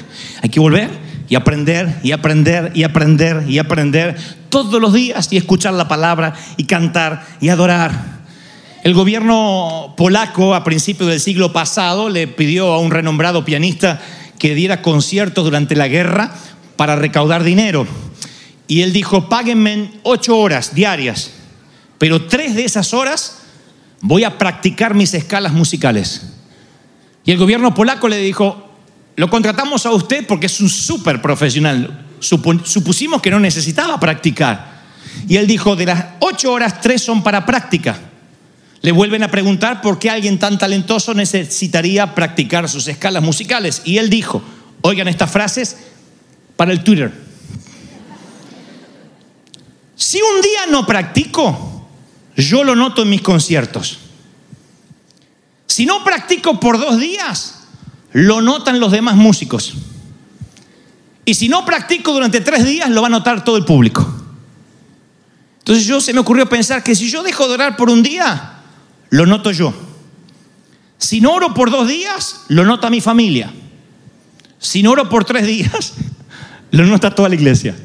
hay 0.42 0.48
que 0.48 0.58
volver 0.58 1.07
y 1.28 1.34
aprender 1.34 2.00
y 2.02 2.12
aprender 2.12 2.72
y 2.74 2.84
aprender 2.84 3.44
y 3.48 3.58
aprender 3.58 4.16
todos 4.48 4.80
los 4.80 4.92
días 4.92 5.28
y 5.30 5.36
escuchar 5.36 5.74
la 5.74 5.88
palabra 5.88 6.34
y 6.56 6.64
cantar 6.64 7.26
y 7.40 7.48
adorar. 7.50 8.18
El 8.84 8.94
gobierno 8.94 9.94
polaco 9.96 10.54
a 10.54 10.64
principios 10.64 11.10
del 11.10 11.20
siglo 11.20 11.52
pasado 11.52 12.08
le 12.08 12.28
pidió 12.28 12.72
a 12.72 12.78
un 12.78 12.90
renombrado 12.90 13.44
pianista 13.44 14.00
que 14.38 14.54
diera 14.54 14.82
conciertos 14.82 15.44
durante 15.44 15.76
la 15.76 15.88
guerra 15.88 16.32
para 16.76 16.96
recaudar 16.96 17.42
dinero. 17.42 17.86
Y 18.68 18.82
él 18.82 18.92
dijo, 18.92 19.28
páguenme 19.28 19.92
ocho 20.04 20.38
horas 20.38 20.74
diarias, 20.74 21.32
pero 21.98 22.26
tres 22.26 22.54
de 22.54 22.64
esas 22.64 22.94
horas 22.94 23.38
voy 24.00 24.24
a 24.24 24.38
practicar 24.38 24.94
mis 24.94 25.12
escalas 25.14 25.52
musicales. 25.52 26.34
Y 27.24 27.32
el 27.32 27.38
gobierno 27.38 27.74
polaco 27.74 28.08
le 28.08 28.18
dijo, 28.18 28.67
lo 29.18 29.28
contratamos 29.28 29.84
a 29.84 29.90
usted 29.90 30.24
porque 30.28 30.46
es 30.46 30.60
un 30.60 30.68
súper 30.68 31.20
profesional. 31.20 32.06
Supusimos 32.20 33.20
que 33.20 33.32
no 33.32 33.40
necesitaba 33.40 33.98
practicar. 33.98 34.78
Y 35.26 35.34
él 35.38 35.48
dijo, 35.48 35.74
de 35.74 35.86
las 35.86 36.04
ocho 36.20 36.52
horas, 36.52 36.80
tres 36.80 37.02
son 37.02 37.24
para 37.24 37.44
práctica. 37.44 37.98
Le 38.80 38.92
vuelven 38.92 39.24
a 39.24 39.28
preguntar 39.28 39.82
por 39.82 39.98
qué 39.98 40.08
alguien 40.08 40.38
tan 40.38 40.56
talentoso 40.56 41.14
necesitaría 41.14 42.14
practicar 42.14 42.68
sus 42.68 42.86
escalas 42.86 43.20
musicales. 43.20 43.82
Y 43.84 43.98
él 43.98 44.08
dijo, 44.08 44.40
oigan 44.82 45.08
estas 45.08 45.32
frases 45.32 45.76
para 46.56 46.70
el 46.70 46.84
Twitter. 46.84 47.12
Si 49.96 50.20
un 50.22 50.40
día 50.40 50.66
no 50.70 50.86
practico, 50.86 51.88
yo 52.36 52.62
lo 52.62 52.76
noto 52.76 53.02
en 53.02 53.10
mis 53.10 53.22
conciertos. 53.22 53.98
Si 55.66 55.86
no 55.86 56.04
practico 56.04 56.60
por 56.60 56.78
dos 56.78 57.00
días, 57.00 57.57
lo 58.18 58.40
notan 58.40 58.80
los 58.80 58.90
demás 58.90 59.14
músicos. 59.14 59.74
Y 61.24 61.34
si 61.34 61.48
no 61.48 61.64
practico 61.64 62.12
durante 62.12 62.40
tres 62.40 62.64
días, 62.64 62.90
lo 62.90 63.00
va 63.00 63.06
a 63.06 63.10
notar 63.10 63.44
todo 63.44 63.56
el 63.56 63.64
público. 63.64 64.12
Entonces 65.60 65.86
yo 65.86 66.00
se 66.00 66.12
me 66.12 66.18
ocurrió 66.18 66.48
pensar 66.48 66.82
que 66.82 66.96
si 66.96 67.08
yo 67.08 67.22
dejo 67.22 67.46
de 67.46 67.54
orar 67.54 67.76
por 67.76 67.90
un 67.90 68.02
día, 68.02 68.54
lo 69.10 69.24
noto 69.24 69.52
yo. 69.52 69.72
Si 70.96 71.20
no 71.20 71.32
oro 71.32 71.54
por 71.54 71.70
dos 71.70 71.86
días, 71.86 72.40
lo 72.48 72.64
nota 72.64 72.90
mi 72.90 73.00
familia. 73.00 73.52
Si 74.58 74.82
no 74.82 74.90
oro 74.90 75.08
por 75.08 75.24
tres 75.24 75.46
días, 75.46 75.92
lo 76.72 76.86
nota 76.86 77.14
toda 77.14 77.28
la 77.28 77.36
iglesia. 77.36 77.76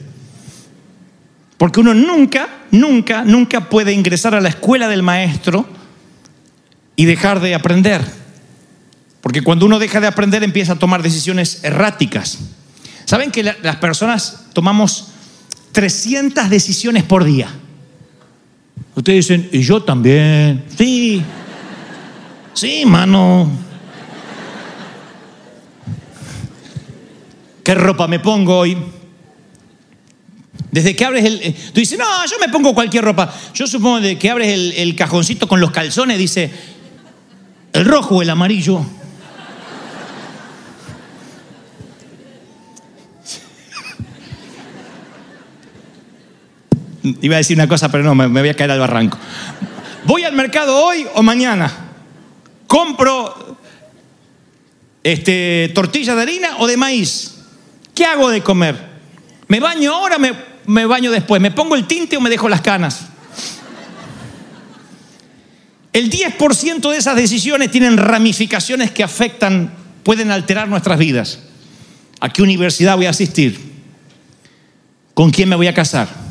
Porque 1.58 1.80
uno 1.80 1.94
nunca, 1.94 2.50
nunca, 2.72 3.24
nunca 3.24 3.70
puede 3.70 3.94
ingresar 3.94 4.34
a 4.34 4.42
la 4.42 4.50
escuela 4.50 4.88
del 4.88 5.04
maestro 5.04 5.68
y 6.96 7.06
dejar 7.06 7.40
de 7.40 7.54
aprender. 7.54 8.23
Porque 9.24 9.42
cuando 9.42 9.66
uno 9.66 9.80
deja 9.80 10.02
de 10.02 10.08
aprender 10.08 10.44
empieza 10.44 10.74
a 10.74 10.76
tomar 10.80 11.02
decisiones 11.02 11.64
erráticas. 11.64 12.40
¿Saben 13.06 13.32
que 13.32 13.42
las 13.42 13.78
personas 13.78 14.48
tomamos 14.52 15.14
300 15.72 16.50
decisiones 16.50 17.04
por 17.04 17.24
día? 17.24 17.48
Ustedes 18.96 19.26
dicen, 19.30 19.50
y 19.54 19.62
yo 19.62 19.82
también. 19.82 20.66
Sí. 20.78 21.24
Sí, 22.54 22.84
mano. 22.86 23.50
¿Qué 27.64 27.76
ropa 27.76 28.10
me 28.10 28.20
pongo 28.20 28.58
hoy? 28.58 28.78
Desde 30.70 30.98
que 30.98 31.06
abres 31.06 31.24
el... 31.24 31.40
eh, 31.44 31.56
Tú 31.74 31.80
dices, 31.80 31.98
no, 31.98 32.26
yo 32.26 32.36
me 32.42 32.50
pongo 32.50 32.74
cualquier 32.74 33.06
ropa. 33.06 33.34
Yo 33.54 33.68
supongo 33.68 34.02
que 34.20 34.30
abres 34.30 34.50
el, 34.50 34.74
el 34.74 34.96
cajoncito 34.98 35.48
con 35.48 35.62
los 35.62 35.72
calzones, 35.72 36.18
dice, 36.18 36.52
el 37.72 37.86
rojo 37.86 38.18
o 38.18 38.22
el 38.22 38.30
amarillo. 38.30 38.86
Iba 47.24 47.36
a 47.36 47.38
decir 47.38 47.56
una 47.56 47.70
cosa, 47.70 47.90
pero 47.90 48.04
no, 48.04 48.14
me, 48.14 48.28
voy 48.28 48.50
a 48.50 48.54
caer 48.54 48.72
al 48.72 48.82
barranco. 48.82 49.18
Voy 50.04 50.26
al 50.26 50.34
mercado 50.34 50.78
hoy 50.78 51.08
o 51.14 51.24
mañana. 51.24 51.72
Compro 52.68 53.58
este, 55.02 55.72
tortilla 55.74 56.16
de 56.16 56.22
harina 56.22 56.58
o 56.58 56.68
de 56.68 56.76
maíz. 56.76 57.36
¿Qué 57.96 58.04
hago 58.04 58.30
de 58.30 58.42
comer? 58.42 58.76
¿Me 59.48 59.62
baño 59.62 59.94
ahora 59.94 60.18
o 60.18 60.20
me, 60.20 60.34
me 60.66 60.86
baño 60.86 61.12
después? 61.12 61.42
¿Me 61.42 61.52
pongo 61.52 61.76
el 61.76 61.88
tinte 61.88 62.18
o 62.18 62.20
me 62.20 62.30
dejo 62.30 62.50
las 62.50 62.60
canas? 62.60 63.06
El 65.94 66.10
10% 66.10 66.92
de 66.92 66.98
esas 66.98 67.16
decisiones 67.16 67.72
tienen 67.72 67.96
ramificaciones 67.96 68.92
que 68.92 69.02
afectan, 69.02 69.74
pueden 70.04 70.30
alterar 70.30 70.68
nuestras 70.68 71.00
vidas. 71.00 71.40
¿A 72.20 72.28
qué 72.28 72.42
universidad 72.42 72.98
voy 72.98 73.06
a 73.06 73.12
asistir? 73.12 73.62
¿Con 75.14 75.32
quién 75.32 75.48
me 75.48 75.56
voy 75.56 75.68
a 75.68 75.74
casar? 75.74 76.23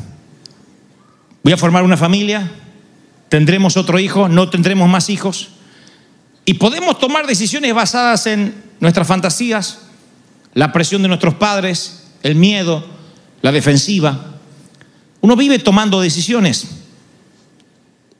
¿Voy 1.43 1.51
a 1.51 1.57
formar 1.57 1.83
una 1.83 1.97
familia? 1.97 2.49
¿Tendremos 3.27 3.75
otro 3.75 3.99
hijo? 3.99 4.29
¿No 4.29 4.49
tendremos 4.49 4.89
más 4.89 5.09
hijos? 5.09 5.49
Y 6.45 6.55
podemos 6.55 6.99
tomar 6.99 7.27
decisiones 7.27 7.73
basadas 7.73 8.27
en 8.27 8.53
nuestras 8.79 9.07
fantasías, 9.07 9.79
la 10.53 10.71
presión 10.71 11.01
de 11.01 11.07
nuestros 11.09 11.35
padres, 11.35 12.03
el 12.21 12.35
miedo, 12.35 12.85
la 13.41 13.51
defensiva. 13.51 14.37
Uno 15.21 15.35
vive 15.35 15.59
tomando 15.59 15.99
decisiones. 15.99 16.67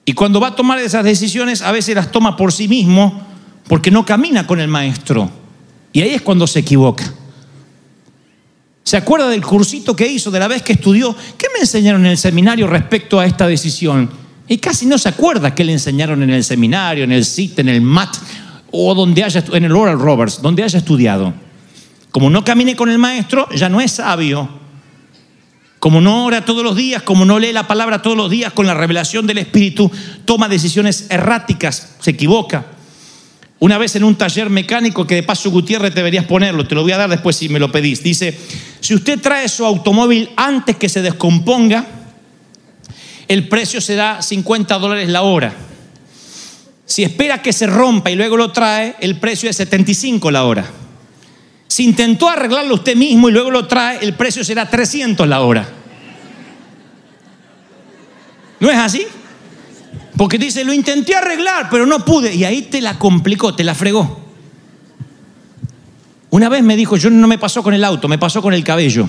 Y 0.05 0.13
cuando 0.13 0.41
va 0.41 0.49
a 0.49 0.55
tomar 0.55 0.79
esas 0.79 1.05
decisiones, 1.05 1.61
a 1.61 1.71
veces 1.71 1.95
las 1.95 2.11
toma 2.11 2.35
por 2.35 2.51
sí 2.51 2.67
mismo 2.67 3.25
porque 3.67 3.91
no 3.91 4.05
camina 4.05 4.45
con 4.45 4.59
el 4.59 4.67
maestro. 4.67 5.29
Y 5.93 6.01
ahí 6.01 6.09
es 6.09 6.21
cuando 6.21 6.45
se 6.45 6.59
equivoca. 6.59 7.13
¿Se 8.83 8.97
acuerda 8.97 9.29
del 9.29 9.43
cursito 9.43 9.95
que 9.95 10.07
hizo, 10.07 10.29
de 10.29 10.39
la 10.39 10.47
vez 10.47 10.61
que 10.61 10.73
estudió? 10.73 11.15
¿Qué 11.37 11.47
me 11.53 11.61
enseñaron 11.61 12.05
en 12.05 12.11
el 12.11 12.17
seminario 12.17 12.67
respecto 12.67 13.19
a 13.19 13.25
esta 13.25 13.47
decisión? 13.47 14.09
Y 14.47 14.57
casi 14.57 14.85
no 14.85 14.97
se 14.97 15.09
acuerda 15.09 15.55
qué 15.55 15.63
le 15.63 15.71
enseñaron 15.71 16.21
en 16.21 16.29
el 16.29 16.43
seminario, 16.43 17.05
en 17.05 17.13
el 17.13 17.25
CIT, 17.25 17.59
en 17.59 17.69
el 17.69 17.81
MAT 17.81 18.15
o 18.71 18.93
donde 18.93 19.23
haya, 19.23 19.43
en 19.53 19.63
el 19.63 19.71
Oral 19.71 19.99
Roberts, 19.99 20.41
donde 20.41 20.63
haya 20.63 20.79
estudiado. 20.79 21.33
Como 22.11 22.29
no 22.29 22.43
camine 22.43 22.75
con 22.75 22.89
el 22.89 22.97
maestro, 22.97 23.47
ya 23.55 23.69
no 23.69 23.79
es 23.79 23.93
sabio. 23.93 24.49
Como 25.79 26.01
no 26.01 26.25
ora 26.25 26.43
todos 26.43 26.63
los 26.63 26.75
días, 26.75 27.03
como 27.03 27.25
no 27.25 27.39
lee 27.39 27.53
la 27.53 27.67
palabra 27.67 28.01
todos 28.01 28.17
los 28.17 28.29
días 28.29 28.53
con 28.53 28.65
la 28.65 28.73
revelación 28.73 29.27
del 29.27 29.37
Espíritu, 29.37 29.91
toma 30.25 30.47
decisiones 30.47 31.07
erráticas, 31.09 31.95
se 31.99 32.11
equivoca. 32.11 32.65
Una 33.63 33.77
vez 33.77 33.95
en 33.95 34.03
un 34.03 34.17
taller 34.17 34.49
mecánico 34.49 35.07
que 35.07 35.15
de 35.15 35.23
paso 35.23 35.49
Gutiérrez 35.49 35.95
deberías 35.95 36.25
ponerlo, 36.25 36.67
te 36.67 36.75
lo 36.75 36.81
voy 36.81 36.91
a 36.91 36.97
dar 36.97 37.09
después 37.09 37.37
si 37.37 37.47
me 37.47 37.59
lo 37.59 37.71
pedís. 37.71 38.03
Dice, 38.03 38.37
si 38.81 38.93
usted 38.93 39.21
trae 39.21 39.47
su 39.47 39.65
automóvil 39.65 40.31
antes 40.35 40.75
que 40.75 40.89
se 40.89 41.01
descomponga, 41.01 41.87
el 43.25 43.47
precio 43.47 43.79
será 43.79 44.21
50 44.21 44.77
dólares 44.79 45.07
la 45.07 45.21
hora. 45.21 45.53
Si 46.85 47.03
espera 47.03 47.41
que 47.41 47.53
se 47.53 47.65
rompa 47.65 48.11
y 48.11 48.15
luego 48.15 48.35
lo 48.35 48.51
trae, 48.51 48.97
el 48.99 49.17
precio 49.17 49.49
es 49.49 49.55
75 49.55 50.29
la 50.29 50.43
hora. 50.43 50.69
Si 51.65 51.85
intentó 51.85 52.27
arreglarlo 52.27 52.75
usted 52.75 52.97
mismo 52.97 53.29
y 53.29 53.31
luego 53.31 53.49
lo 53.49 53.65
trae, 53.65 53.99
el 54.01 54.13
precio 54.15 54.43
será 54.43 54.69
300 54.69 55.25
la 55.25 55.39
hora. 55.39 55.69
¿No 58.59 58.69
es 58.69 58.77
así? 58.77 59.07
Porque 60.17 60.37
dice, 60.37 60.63
lo 60.63 60.73
intenté 60.73 61.15
arreglar, 61.15 61.69
pero 61.71 61.85
no 61.85 62.05
pude. 62.05 62.35
Y 62.35 62.43
ahí 62.43 62.63
te 62.63 62.81
la 62.81 62.99
complicó, 62.99 63.55
te 63.55 63.63
la 63.63 63.73
fregó. 63.73 64.21
Una 66.29 66.49
vez 66.49 66.63
me 66.63 66.75
dijo, 66.75 66.97
yo 66.97 67.09
no 67.09 67.27
me 67.27 67.37
pasó 67.37 67.63
con 67.63 67.73
el 67.73 67.83
auto, 67.83 68.07
me 68.07 68.17
pasó 68.17 68.41
con 68.41 68.53
el 68.53 68.63
cabello. 68.63 69.07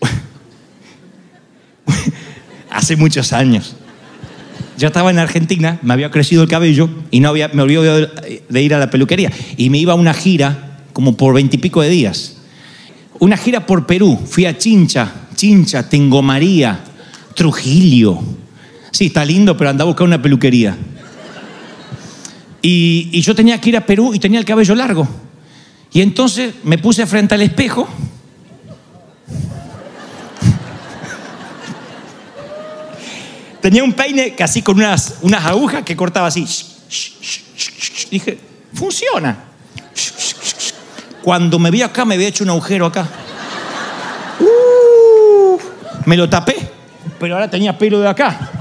Hace 2.70 2.96
muchos 2.96 3.32
años. 3.32 3.76
Yo 4.78 4.88
estaba 4.88 5.10
en 5.10 5.18
Argentina, 5.18 5.78
me 5.82 5.94
había 5.94 6.10
crecido 6.10 6.42
el 6.42 6.48
cabello 6.48 6.88
y 7.10 7.20
no 7.20 7.30
había, 7.30 7.48
me 7.48 7.62
olvidó 7.62 7.82
de, 7.82 8.42
de 8.48 8.62
ir 8.62 8.74
a 8.74 8.78
la 8.78 8.90
peluquería. 8.90 9.32
Y 9.56 9.70
me 9.70 9.78
iba 9.78 9.92
a 9.92 9.96
una 9.96 10.12
gira 10.12 10.80
como 10.92 11.16
por 11.16 11.34
veintipico 11.34 11.82
de 11.82 11.88
días. 11.88 12.36
Una 13.18 13.36
gira 13.36 13.66
por 13.66 13.86
Perú. 13.86 14.18
Fui 14.26 14.44
a 14.44 14.58
Chincha, 14.58 15.28
Chincha, 15.34 15.88
Tengo 15.88 16.22
María, 16.22 16.80
Trujillo 17.34 18.22
sí, 18.96 19.06
está 19.06 19.24
lindo, 19.26 19.56
pero 19.58 19.68
anda 19.68 19.82
a 19.82 19.86
buscar 19.86 20.06
una 20.06 20.22
peluquería. 20.22 20.74
Y, 22.62 23.20
yo 23.20 23.34
tenía 23.34 23.60
que 23.60 23.68
ir 23.68 23.76
a 23.76 23.84
Perú 23.84 24.14
y 24.14 24.18
tenía 24.18 24.38
el 24.38 24.46
cabello 24.46 24.74
largo. 24.74 25.06
Y 25.92 26.00
entonces 26.00 26.54
me 26.64 26.78
puse 26.78 27.06
frente 27.06 27.34
al 27.34 27.42
espejo. 27.42 27.86
Tenía 33.60 33.84
un 33.84 33.92
peine 33.92 34.34
casi 34.34 34.62
con 34.62 34.76
unas, 34.76 35.18
unas 35.20 35.44
agujas 35.44 35.82
que 35.82 35.94
cortaba 35.94 36.28
así. 36.28 36.46
Dije, 38.10 38.38
funciona. 38.72 39.44
Cuando 41.22 41.58
me 41.58 41.70
vi 41.70 41.82
acá, 41.82 42.04
me 42.04 42.14
había 42.14 42.28
hecho 42.28 42.44
un 42.44 42.50
agujero 42.50 42.86
acá. 42.86 43.06
Uh, 44.40 45.58
me 46.06 46.16
lo 46.16 46.28
tapé, 46.30 46.56
pero 47.18 47.34
ahora 47.34 47.50
tenía 47.50 47.76
pelo 47.76 48.00
de 48.00 48.08
acá. 48.08 48.52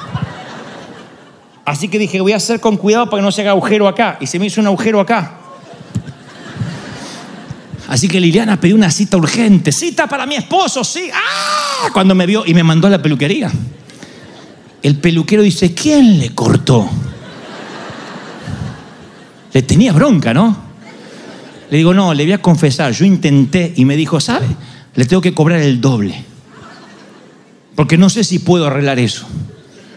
Así 1.66 1.90
que 1.90 1.98
dije, 1.98 2.22
voy 2.22 2.34
a 2.34 2.38
hacer 2.38 2.60
con 2.60 2.78
cuidado 2.78 3.10
para 3.10 3.22
que 3.22 3.26
no 3.26 3.32
se 3.32 3.42
haga 3.42 3.52
agujero 3.52 3.88
acá. 3.88 4.18
Y 4.22 4.28
se 4.28 4.38
me 4.38 4.46
hizo 4.46 4.62
un 4.62 4.68
agujero 4.68 5.00
acá. 5.00 5.40
Así 7.88 8.08
que 8.08 8.20
Liliana 8.20 8.60
pidió 8.60 8.76
una 8.76 8.92
cita 8.92 9.18
urgente. 9.18 9.72
Cita 9.72 10.08
para 10.08 10.26
mi 10.26 10.36
esposo, 10.36 10.84
sí. 10.84 11.10
¡Ah! 11.14 11.90
Cuando 11.92 12.14
me 12.16 12.26
vio 12.26 12.44
y 12.46 12.54
me 12.54 12.64
mandó 12.64 12.88
a 12.88 12.92
la 12.92 13.02
peluquería. 13.02 13.52
El 14.82 14.98
peluquero 14.98 15.42
dice, 15.42 15.74
¿quién 15.74 16.20
le 16.20 16.36
cortó? 16.36 16.88
Le 19.54 19.62
tenía 19.64 19.92
bronca, 19.94 20.34
¿no? 20.34 20.56
Le 21.72 21.78
digo, 21.78 21.94
no, 21.94 22.14
le 22.14 22.24
voy 22.24 22.34
a 22.34 22.42
confesar, 22.42 22.92
yo 22.92 23.06
intenté 23.06 23.74
y 23.76 23.86
me 23.86 23.96
dijo, 23.96 24.20
¿sabe? 24.20 24.46
Le 24.94 25.06
tengo 25.06 25.22
que 25.22 25.34
cobrar 25.34 25.60
el 25.62 25.82
doble. 25.82 26.24
Porque 27.76 27.98
no 27.98 28.10
sé 28.10 28.24
si 28.24 28.40
puedo 28.40 28.68
arreglar 28.68 29.00
eso. 29.00 29.26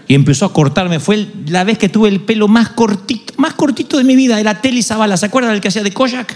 Y 0.08 0.14
empezó 0.14 0.46
a 0.46 0.52
cortarme. 0.54 0.98
Fue 1.00 1.28
la 1.46 1.64
vez 1.64 1.76
que 1.76 1.90
tuve 1.90 2.08
el 2.08 2.22
pelo 2.22 2.48
más 2.48 2.70
cortito, 2.70 3.34
más 3.36 3.52
cortito 3.52 3.98
de 3.98 4.04
mi 4.04 4.16
vida. 4.16 4.40
Era 4.40 4.60
Telly 4.60 4.82
Zavala. 4.82 5.18
¿Se 5.18 5.26
acuerdan 5.26 5.52
del 5.52 5.60
que 5.60 5.68
hacía 5.68 5.82
de 5.82 5.92
Kojak? 5.92 6.34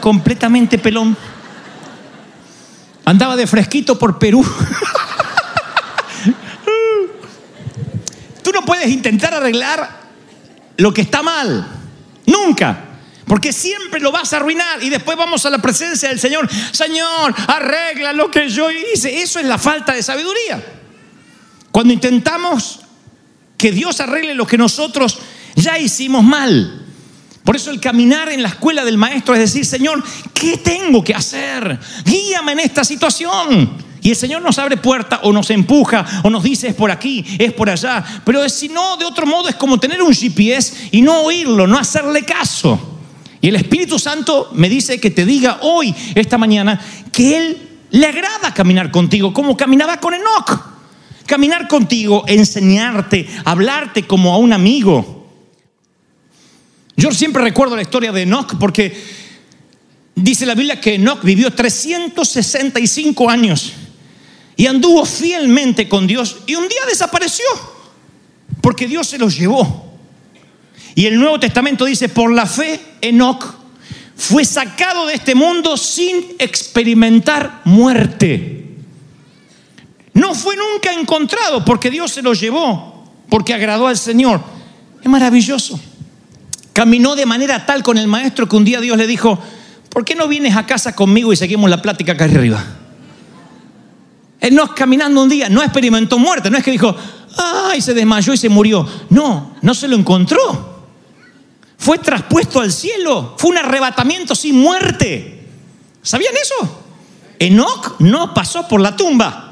Completamente 0.00 0.78
pelón. 0.78 1.14
Andaba 3.04 3.36
de 3.36 3.46
fresquito 3.46 3.98
por 3.98 4.18
Perú. 4.18 4.42
Tú 8.42 8.52
no 8.52 8.64
puedes 8.64 8.88
intentar 8.88 9.34
arreglar 9.34 10.00
lo 10.78 10.94
que 10.94 11.02
está 11.02 11.22
mal. 11.22 11.66
Nunca. 12.24 12.86
Porque 13.26 13.52
siempre 13.52 14.00
lo 14.00 14.10
vas 14.10 14.32
a 14.32 14.38
arruinar 14.38 14.82
y 14.82 14.88
después 14.88 15.18
vamos 15.18 15.44
a 15.44 15.50
la 15.50 15.58
presencia 15.58 16.08
del 16.08 16.18
Señor. 16.18 16.48
Señor, 16.72 17.34
arregla 17.46 18.14
lo 18.14 18.30
que 18.30 18.48
yo 18.48 18.70
hice. 18.70 19.20
Eso 19.20 19.38
es 19.38 19.44
la 19.44 19.58
falta 19.58 19.92
de 19.92 20.02
sabiduría. 20.02 20.64
Cuando 21.70 21.92
intentamos 21.92 22.80
que 23.60 23.72
Dios 23.72 24.00
arregle 24.00 24.34
lo 24.34 24.46
que 24.46 24.56
nosotros 24.56 25.18
ya 25.54 25.78
hicimos 25.78 26.24
mal. 26.24 26.86
Por 27.44 27.56
eso 27.56 27.70
el 27.70 27.78
caminar 27.78 28.30
en 28.30 28.42
la 28.42 28.48
escuela 28.48 28.86
del 28.86 28.96
maestro 28.96 29.34
es 29.34 29.40
decir, 29.40 29.66
Señor, 29.66 30.02
¿qué 30.32 30.56
tengo 30.56 31.04
que 31.04 31.14
hacer? 31.14 31.78
Guíame 32.06 32.52
en 32.52 32.60
esta 32.60 32.84
situación. 32.84 33.76
Y 34.00 34.08
el 34.08 34.16
Señor 34.16 34.40
nos 34.40 34.58
abre 34.58 34.78
puerta 34.78 35.20
o 35.24 35.32
nos 35.34 35.50
empuja 35.50 36.22
o 36.24 36.30
nos 36.30 36.42
dice 36.42 36.68
es 36.68 36.74
por 36.74 36.90
aquí, 36.90 37.22
es 37.38 37.52
por 37.52 37.68
allá. 37.68 38.02
Pero 38.24 38.48
si 38.48 38.68
no, 38.68 38.96
de 38.96 39.04
otro 39.04 39.26
modo 39.26 39.50
es 39.50 39.56
como 39.56 39.78
tener 39.78 40.00
un 40.00 40.14
GPS 40.14 40.88
y 40.90 41.02
no 41.02 41.20
oírlo, 41.20 41.66
no 41.66 41.76
hacerle 41.78 42.24
caso. 42.24 42.98
Y 43.42 43.48
el 43.48 43.56
Espíritu 43.56 43.98
Santo 43.98 44.48
me 44.54 44.70
dice 44.70 44.98
que 44.98 45.10
te 45.10 45.26
diga 45.26 45.58
hoy, 45.60 45.94
esta 46.14 46.38
mañana, 46.38 46.80
que 47.12 47.36
Él 47.36 47.68
le 47.90 48.06
agrada 48.06 48.54
caminar 48.54 48.90
contigo 48.90 49.34
como 49.34 49.54
caminaba 49.54 49.98
con 49.98 50.14
Enoch. 50.14 50.69
Caminar 51.30 51.68
contigo, 51.68 52.24
enseñarte, 52.26 53.24
hablarte 53.44 54.04
como 54.04 54.34
a 54.34 54.38
un 54.38 54.52
amigo. 54.52 55.28
Yo 56.96 57.12
siempre 57.12 57.40
recuerdo 57.40 57.76
la 57.76 57.82
historia 57.82 58.10
de 58.10 58.22
Enoch 58.22 58.58
porque 58.58 59.00
dice 60.16 60.44
la 60.44 60.56
Biblia 60.56 60.80
que 60.80 60.96
Enoch 60.96 61.22
vivió 61.22 61.52
365 61.52 63.30
años 63.30 63.74
y 64.56 64.66
anduvo 64.66 65.04
fielmente 65.04 65.88
con 65.88 66.08
Dios 66.08 66.38
y 66.48 66.56
un 66.56 66.66
día 66.66 66.80
desapareció 66.88 67.46
porque 68.60 68.88
Dios 68.88 69.06
se 69.06 69.16
los 69.16 69.38
llevó. 69.38 70.00
Y 70.96 71.06
el 71.06 71.16
Nuevo 71.16 71.38
Testamento 71.38 71.84
dice, 71.84 72.08
por 72.08 72.32
la 72.32 72.44
fe, 72.44 72.80
Enoch 73.02 73.54
fue 74.16 74.44
sacado 74.44 75.06
de 75.06 75.14
este 75.14 75.36
mundo 75.36 75.76
sin 75.76 76.34
experimentar 76.40 77.60
muerte. 77.66 78.59
No 80.20 80.34
fue 80.34 80.54
nunca 80.54 80.92
encontrado 80.92 81.64
porque 81.64 81.90
Dios 81.90 82.12
se 82.12 82.20
lo 82.20 82.34
llevó, 82.34 83.06
porque 83.30 83.54
agradó 83.54 83.86
al 83.86 83.96
Señor. 83.96 84.42
Es 85.02 85.08
maravilloso. 85.08 85.80
Caminó 86.74 87.16
de 87.16 87.24
manera 87.24 87.64
tal 87.64 87.82
con 87.82 87.96
el 87.96 88.06
maestro 88.06 88.46
que 88.46 88.54
un 88.54 88.66
día 88.66 88.82
Dios 88.82 88.98
le 88.98 89.06
dijo, 89.06 89.38
¿por 89.88 90.04
qué 90.04 90.14
no 90.14 90.28
vienes 90.28 90.56
a 90.56 90.66
casa 90.66 90.94
conmigo 90.94 91.32
y 91.32 91.36
seguimos 91.36 91.70
la 91.70 91.80
plática 91.80 92.12
acá 92.12 92.24
arriba? 92.24 92.62
Él 94.40 94.54
no 94.54 94.74
caminando 94.74 95.22
un 95.22 95.30
día, 95.30 95.48
no 95.48 95.62
experimentó 95.62 96.18
muerte, 96.18 96.50
no 96.50 96.58
es 96.58 96.64
que 96.64 96.70
dijo, 96.70 96.94
ay, 97.38 97.80
se 97.80 97.94
desmayó 97.94 98.34
y 98.34 98.36
se 98.36 98.50
murió. 98.50 98.86
No, 99.08 99.56
no 99.62 99.72
se 99.72 99.88
lo 99.88 99.96
encontró. 99.96 100.84
Fue 101.78 101.96
traspuesto 101.96 102.60
al 102.60 102.70
cielo, 102.70 103.36
fue 103.38 103.52
un 103.52 103.56
arrebatamiento 103.56 104.34
sin 104.34 104.60
muerte. 104.60 105.48
¿Sabían 106.02 106.34
eso? 106.36 106.84
Enoch 107.38 107.98
no 108.00 108.34
pasó 108.34 108.68
por 108.68 108.82
la 108.82 108.94
tumba. 108.94 109.49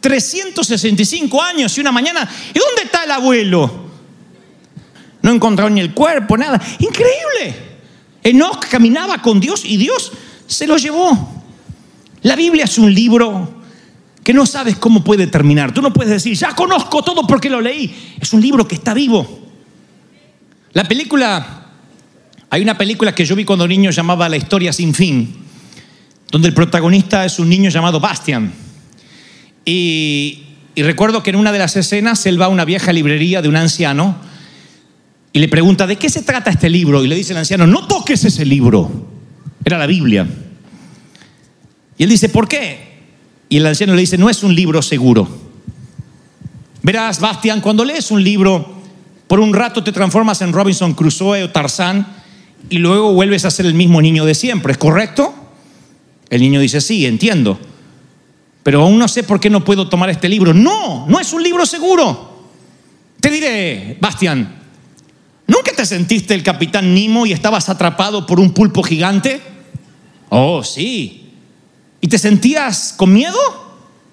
365 0.00 1.42
años 1.42 1.76
y 1.76 1.80
una 1.80 1.92
mañana. 1.92 2.28
¿Y 2.54 2.58
dónde 2.58 2.82
está 2.84 3.04
el 3.04 3.10
abuelo? 3.10 3.90
No 5.22 5.30
encontraron 5.30 5.74
ni 5.74 5.80
el 5.80 5.92
cuerpo, 5.92 6.36
nada. 6.36 6.60
Increíble. 6.78 7.70
Enoch 8.22 8.66
caminaba 8.68 9.22
con 9.22 9.40
Dios 9.40 9.64
y 9.64 9.76
Dios 9.76 10.12
se 10.46 10.66
lo 10.66 10.76
llevó. 10.76 11.42
La 12.22 12.36
Biblia 12.36 12.64
es 12.64 12.78
un 12.78 12.92
libro 12.92 13.62
que 14.22 14.34
no 14.34 14.46
sabes 14.46 14.76
cómo 14.76 15.02
puede 15.02 15.26
terminar. 15.26 15.72
Tú 15.72 15.82
no 15.82 15.92
puedes 15.92 16.12
decir, 16.12 16.34
ya 16.34 16.54
conozco 16.54 17.02
todo 17.02 17.26
porque 17.26 17.48
lo 17.48 17.60
leí. 17.60 18.14
Es 18.20 18.32
un 18.32 18.40
libro 18.40 18.66
que 18.66 18.74
está 18.74 18.94
vivo. 18.94 19.40
La 20.72 20.84
película, 20.84 21.66
hay 22.50 22.62
una 22.62 22.76
película 22.76 23.14
que 23.14 23.24
yo 23.24 23.34
vi 23.34 23.44
cuando 23.44 23.66
niño 23.66 23.90
llamaba 23.90 24.28
La 24.28 24.36
historia 24.36 24.72
sin 24.72 24.94
fin, 24.94 25.34
donde 26.30 26.48
el 26.48 26.54
protagonista 26.54 27.24
es 27.24 27.38
un 27.38 27.48
niño 27.48 27.70
llamado 27.70 27.98
Bastian. 27.98 28.52
Y, 29.64 30.44
recuerdo 30.76 31.22
que 31.22 31.30
en 31.30 31.36
una 31.36 31.52
de 31.52 31.58
las 31.58 31.76
escenas 31.76 32.24
él 32.26 32.40
va 32.40 32.46
a 32.46 32.48
una 32.48 32.64
vieja 32.64 32.92
librería 32.92 33.42
de 33.42 33.48
un 33.48 33.56
anciano 33.56 34.16
y 35.32 35.38
le 35.38 35.48
pregunta, 35.48 35.86
¿de 35.86 35.96
qué 35.96 36.08
se 36.08 36.22
trata 36.22 36.50
este 36.50 36.70
libro? 36.70 37.04
Y 37.04 37.08
le 37.08 37.14
dice 37.14 37.32
el 37.32 37.38
anciano, 37.38 37.66
no 37.66 37.86
toques 37.86 38.24
ese 38.24 38.44
libro. 38.44 38.90
Era 39.64 39.78
la 39.78 39.86
Biblia. 39.86 40.26
Y 41.98 42.02
él 42.02 42.08
dice, 42.08 42.28
¿por 42.30 42.48
qué? 42.48 42.90
Y 43.48 43.58
el 43.58 43.66
anciano 43.66 43.94
le 43.94 44.00
dice, 44.00 44.16
no 44.16 44.30
es 44.30 44.42
un 44.42 44.54
libro 44.54 44.80
seguro. 44.80 45.28
Verás, 46.82 47.20
Bastian, 47.20 47.60
cuando 47.60 47.84
lees 47.84 48.10
un 48.10 48.24
libro, 48.24 48.80
por 49.26 49.38
un 49.38 49.52
rato 49.52 49.84
te 49.84 49.92
transformas 49.92 50.40
en 50.42 50.52
Robinson 50.52 50.94
Crusoe 50.94 51.44
o 51.44 51.50
Tarzán 51.50 52.06
y 52.68 52.78
luego 52.78 53.12
vuelves 53.12 53.44
a 53.44 53.50
ser 53.50 53.66
el 53.66 53.74
mismo 53.74 54.00
niño 54.00 54.24
de 54.24 54.34
siempre, 54.34 54.72
¿es 54.72 54.78
correcto? 54.78 55.34
El 56.30 56.40
niño 56.40 56.60
dice, 56.60 56.80
sí, 56.80 57.06
entiendo. 57.06 57.58
Pero 58.62 58.82
aún 58.82 58.98
no 58.98 59.08
sé 59.08 59.22
por 59.22 59.40
qué 59.40 59.48
no 59.48 59.64
puedo 59.64 59.88
tomar 59.88 60.10
este 60.10 60.28
libro. 60.28 60.52
No, 60.52 61.06
no 61.06 61.18
es 61.18 61.32
un 61.32 61.42
libro 61.42 61.64
seguro. 61.64 62.48
Te 63.20 63.30
diré, 63.30 63.96
Bastian, 64.00 64.60
¿nunca 65.46 65.72
te 65.74 65.86
sentiste 65.86 66.34
el 66.34 66.42
capitán 66.42 66.94
Nemo 66.94 67.26
y 67.26 67.32
estabas 67.32 67.68
atrapado 67.68 68.26
por 68.26 68.40
un 68.40 68.52
pulpo 68.52 68.82
gigante? 68.82 69.40
Oh, 70.28 70.62
sí. 70.62 71.32
¿Y 72.00 72.08
te 72.08 72.18
sentías 72.18 72.94
con 72.96 73.12
miedo? 73.12 73.38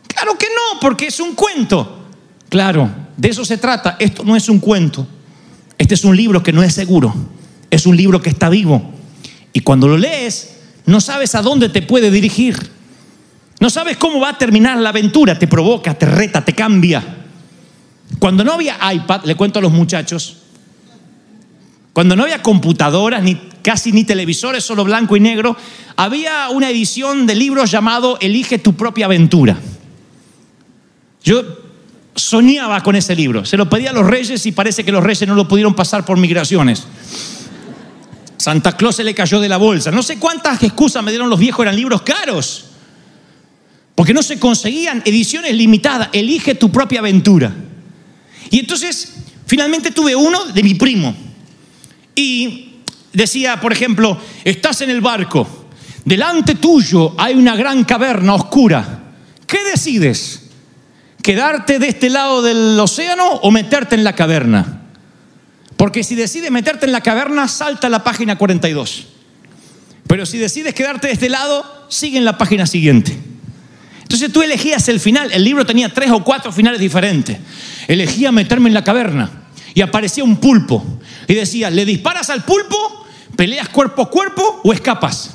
Claro 0.08 0.38
que 0.38 0.48
no, 0.48 0.80
porque 0.80 1.08
es 1.08 1.20
un 1.20 1.36
cuento. 1.36 2.06
Claro, 2.50 2.90
de 3.16 3.30
eso 3.30 3.46
se 3.46 3.58
trata. 3.58 3.98
Esto 4.00 4.24
no 4.24 4.36
es 4.36 4.50
un 4.50 4.60
cuento. 4.60 5.08
Este 5.78 5.94
es 5.94 6.04
un 6.04 6.16
libro 6.16 6.42
que 6.42 6.54
no 6.54 6.64
es 6.64 6.74
seguro. 6.74 7.14
Es 7.70 7.86
un 7.86 7.96
libro 7.96 8.22
que 8.22 8.30
está 8.30 8.50
vivo. 8.50 8.94
Y 9.54 9.62
cuando 9.62 9.88
lo 9.88 9.98
lees, 9.98 10.58
no 10.86 11.02
sabes 11.02 11.36
a 11.36 11.42
dónde 11.42 11.70
te 11.70 11.82
puede 11.82 12.12
dirigir. 12.12 12.77
No 13.60 13.70
sabes 13.70 13.98
cómo 13.98 14.20
va 14.20 14.30
a 14.30 14.38
terminar 14.38 14.78
la 14.78 14.90
aventura. 14.90 15.38
Te 15.38 15.48
provoca, 15.48 15.94
te 15.94 16.06
reta, 16.06 16.44
te 16.44 16.54
cambia. 16.54 17.04
Cuando 18.20 18.44
no 18.44 18.54
había 18.54 18.78
iPad, 18.94 19.24
le 19.26 19.36
cuento 19.36 19.60
a 19.60 19.62
los 19.62 19.72
muchachos, 19.72 20.38
cuando 21.94 22.16
no 22.16 22.24
había 22.24 22.44
computadoras, 22.44 23.24
ni 23.24 23.36
casi 23.64 23.92
ni 23.92 24.04
televisores, 24.04 24.64
solo 24.64 24.84
blanco 24.84 25.18
y 25.18 25.20
negro, 25.20 25.58
había 25.96 26.50
una 26.50 26.70
edición 26.70 27.26
de 27.26 27.36
libros 27.36 27.72
llamado 27.72 28.18
Elige 28.22 28.60
tu 28.60 28.76
propia 28.76 29.06
aventura. 29.06 29.58
Yo 31.24 31.44
soñaba 32.16 32.82
con 32.82 32.96
ese 32.96 33.16
libro. 33.16 33.46
Se 33.46 33.58
lo 33.58 33.70
pedía 33.70 33.90
a 33.90 33.94
los 33.94 34.06
reyes 34.06 34.46
y 34.46 34.52
parece 34.52 34.86
que 34.86 34.92
los 34.92 35.04
reyes 35.04 35.28
no 35.28 35.36
lo 35.36 35.48
pudieron 35.48 35.74
pasar 35.74 36.06
por 36.06 36.18
migraciones. 36.18 36.86
Santa 38.38 38.78
Claus 38.78 38.96
se 38.96 39.04
le 39.04 39.16
cayó 39.16 39.42
de 39.42 39.50
la 39.50 39.58
bolsa. 39.58 39.92
No 39.92 40.04
sé 40.04 40.20
cuántas 40.20 40.62
excusas 40.64 41.04
me 41.04 41.12
dieron 41.12 41.30
los 41.30 41.40
viejos, 41.40 41.64
eran 41.64 41.76
libros 41.76 42.04
caros. 42.04 42.67
Porque 43.98 44.14
no 44.14 44.22
se 44.22 44.40
conseguían 44.40 45.02
ediciones 45.04 45.54
limitadas. 45.54 46.10
Elige 46.14 46.56
tu 46.56 46.72
propia 46.72 47.00
aventura. 47.00 47.54
Y 48.50 48.60
entonces, 48.60 49.16
finalmente 49.46 49.92
tuve 49.92 50.16
uno 50.16 50.46
de 50.46 50.64
mi 50.64 50.76
primo. 50.76 51.14
Y 52.16 52.76
decía, 53.12 53.60
por 53.60 53.74
ejemplo, 53.74 54.22
estás 54.46 54.82
en 54.82 54.92
el 54.92 55.02
barco. 55.02 55.68
Delante 56.06 56.56
tuyo 56.56 57.16
hay 57.18 57.34
una 57.34 57.56
gran 57.56 57.84
caverna 57.84 58.36
oscura. 58.36 59.04
¿Qué 59.46 59.58
decides? 59.66 60.44
quedarte 61.28 61.78
de 61.78 61.90
este 61.90 62.10
lado 62.10 62.42
del 62.42 62.80
océano 62.80 63.28
o 63.42 63.52
meterte 63.52 63.96
en 63.96 64.06
la 64.06 64.16
caverna. 64.16 64.80
Porque 65.76 66.02
si 66.06 66.16
decides 66.16 66.50
meterte 66.52 66.86
en 66.86 66.94
la 66.94 67.02
caverna, 67.02 67.50
salta 67.50 67.88
a 67.88 67.90
la 67.90 68.02
página 68.02 68.38
42. 68.38 69.08
Pero 70.08 70.26
si 70.26 70.38
decides 70.38 70.74
quedarte 70.74 71.08
de 71.08 71.14
este 71.14 71.28
lado, 71.28 71.66
sigue 71.90 72.18
en 72.18 72.24
la 72.24 72.38
página 72.38 72.66
siguiente. 72.66 73.18
Entonces 74.08 74.32
tú 74.32 74.42
elegías 74.42 74.88
el 74.88 75.02
final. 75.02 75.34
El 75.34 75.44
libro 75.44 75.66
tenía 75.66 75.94
tres 75.94 76.12
o 76.12 76.24
cuatro 76.24 76.54
finales 76.54 76.80
diferentes. 76.80 77.38
Elegía 77.90 78.32
meterme 78.32 78.70
en 78.70 78.74
la 78.74 78.82
caverna 78.82 79.30
y 79.74 79.82
aparecía 79.82 80.24
un 80.24 80.38
pulpo. 80.38 80.82
Y 81.28 81.34
decía, 81.34 81.70
¿le 81.70 81.84
disparas 81.84 82.30
al 82.30 82.46
pulpo? 82.46 83.06
¿Peleas 83.36 83.68
cuerpo 83.68 84.04
a 84.04 84.10
cuerpo 84.10 84.62
o 84.64 84.72
escapas? 84.72 85.32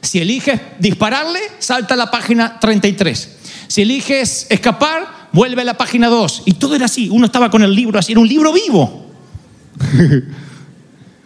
Si 0.00 0.20
eliges 0.20 0.58
dispararle, 0.78 1.38
salta 1.58 1.92
a 1.92 1.96
la 1.98 2.10
página 2.10 2.58
33. 2.58 3.36
Si 3.68 3.82
eliges 3.82 4.46
escapar, 4.48 5.28
vuelve 5.30 5.60
a 5.60 5.66
la 5.66 5.76
página 5.76 6.08
2. 6.08 6.44
Y 6.46 6.54
todo 6.54 6.76
era 6.76 6.86
así. 6.86 7.10
Uno 7.10 7.26
estaba 7.26 7.50
con 7.50 7.62
el 7.62 7.74
libro 7.74 7.98
así. 7.98 8.12
Era 8.12 8.22
un 8.22 8.28
libro 8.28 8.54
vivo. 8.54 9.06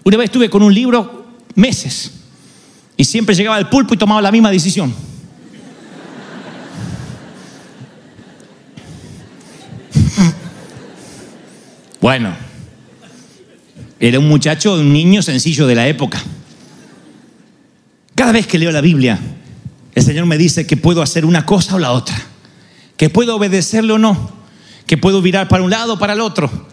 Una 0.02 0.16
vez 0.16 0.24
estuve 0.24 0.50
con 0.50 0.64
un 0.64 0.74
libro 0.74 1.28
meses. 1.54 2.10
Y 2.96 3.04
siempre 3.04 3.36
llegaba 3.36 3.56
el 3.56 3.68
pulpo 3.68 3.94
y 3.94 3.96
tomaba 3.96 4.20
la 4.20 4.32
misma 4.32 4.50
decisión. 4.50 4.92
Bueno, 12.00 12.32
era 13.98 14.18
un 14.18 14.28
muchacho, 14.28 14.74
un 14.74 14.92
niño 14.92 15.22
sencillo 15.22 15.66
de 15.66 15.74
la 15.74 15.88
época. 15.88 16.22
Cada 18.14 18.32
vez 18.32 18.46
que 18.46 18.58
leo 18.58 18.70
la 18.70 18.80
Biblia, 18.80 19.18
el 19.94 20.02
Señor 20.02 20.26
me 20.26 20.38
dice 20.38 20.66
que 20.66 20.76
puedo 20.76 21.02
hacer 21.02 21.24
una 21.24 21.44
cosa 21.44 21.74
o 21.74 21.78
la 21.78 21.90
otra, 21.90 22.16
que 22.96 23.10
puedo 23.10 23.34
obedecerle 23.36 23.92
o 23.92 23.98
no, 23.98 24.30
que 24.86 24.96
puedo 24.96 25.20
virar 25.22 25.48
para 25.48 25.64
un 25.64 25.70
lado 25.70 25.94
o 25.94 25.98
para 25.98 26.12
el 26.12 26.20
otro, 26.20 26.68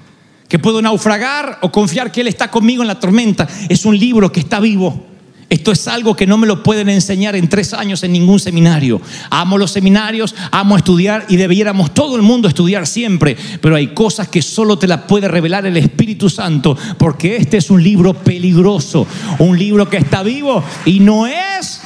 que 0.47 0.59
puedo 0.59 0.81
naufragar 0.81 1.57
o 1.61 1.71
confiar 1.71 2.11
que 2.11 2.21
Él 2.21 2.27
está 2.27 2.51
conmigo 2.51 2.83
en 2.83 2.87
la 2.87 2.99
tormenta. 2.99 3.47
Es 3.67 3.85
un 3.85 3.97
libro 3.97 4.31
que 4.31 4.39
está 4.39 4.59
vivo. 4.59 5.14
Esto 5.47 5.71
es 5.71 5.87
algo 5.87 6.15
que 6.15 6.25
no 6.25 6.37
me 6.37 6.47
lo 6.47 6.63
pueden 6.63 6.89
enseñar 6.89 7.35
en 7.35 7.47
tres 7.47 7.73
años 7.73 8.01
en 8.03 8.13
ningún 8.13 8.39
seminario. 8.39 8.99
Amo 9.29 9.59
los 9.59 9.71
seminarios, 9.71 10.33
amo 10.49 10.75
estudiar 10.75 11.25
y 11.29 11.35
debiéramos 11.35 11.93
todo 11.93 12.15
el 12.15 12.23
mundo 12.23 12.47
estudiar 12.47 12.87
siempre, 12.87 13.37
pero 13.61 13.75
hay 13.75 13.93
cosas 13.93 14.27
que 14.27 14.41
solo 14.41 14.79
te 14.79 14.87
las 14.87 15.01
puede 15.01 15.27
revelar 15.27 15.67
el 15.67 15.77
Espíritu 15.77 16.31
Santo, 16.31 16.75
porque 16.97 17.37
este 17.37 17.57
es 17.57 17.69
un 17.69 17.83
libro 17.83 18.15
peligroso, 18.15 19.05
un 19.37 19.57
libro 19.57 19.87
que 19.87 19.97
está 19.97 20.23
vivo 20.23 20.63
y 20.83 20.99
no 20.99 21.27
es 21.27 21.79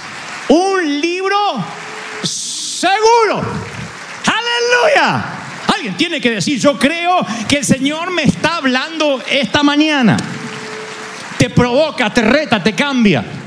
un 0.48 1.02
libro 1.02 1.38
seguro. 2.24 3.42
Aleluya. 4.26 5.26
Alguien 5.68 5.98
tiene 5.98 6.22
que 6.22 6.32
decir, 6.32 6.60
yo 6.60 6.80
creo 6.80 7.26
que 7.48 7.58
el 7.58 7.66
Señor 7.66 8.12
me 8.12 8.24
está 8.24 8.56
hablando 8.56 9.22
esta 9.30 9.64
mañana. 9.64 10.16
Te 11.38 11.50
provoca, 11.50 12.10
te 12.14 12.22
reta, 12.22 12.64
te 12.64 12.74
cambia. 12.74 13.39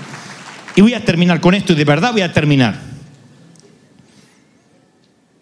Y 0.75 0.81
voy 0.81 0.95
a 0.95 1.05
terminar 1.05 1.41
con 1.41 1.55
esto 1.55 1.73
y 1.73 1.77
de 1.77 1.85
verdad 1.85 2.13
voy 2.13 2.23
a 2.23 2.33
terminar. 2.33 2.79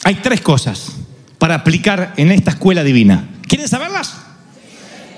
Hay 0.05 0.17
tres 0.17 0.41
cosas 0.41 0.93
para 1.39 1.55
aplicar 1.55 2.15
en 2.17 2.33
esta 2.33 2.53
escuela 2.53 2.83
divina. 2.83 3.29
¿Quieren 3.47 3.69
saberlas? 3.69 4.17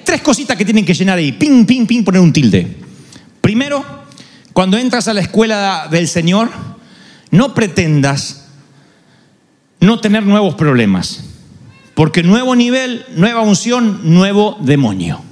Tres 0.04 0.20
cositas 0.22 0.56
que 0.56 0.64
tienen 0.64 0.84
que 0.84 0.94
llenar 0.94 1.18
ahí. 1.18 1.32
Ping, 1.32 1.64
ping, 1.64 1.86
ping, 1.86 2.04
poner 2.04 2.20
un 2.20 2.32
tilde. 2.32 2.76
Primero, 3.40 3.84
cuando 4.52 4.76
entras 4.76 5.08
a 5.08 5.14
la 5.14 5.20
escuela 5.20 5.88
del 5.90 6.08
Señor, 6.08 6.50
no 7.30 7.54
pretendas 7.54 8.48
no 9.80 10.00
tener 10.00 10.22
nuevos 10.24 10.54
problemas. 10.54 11.24
Porque 11.94 12.22
nuevo 12.22 12.54
nivel, 12.56 13.04
nueva 13.16 13.42
unción, 13.42 14.00
nuevo 14.14 14.56
demonio. 14.60 15.22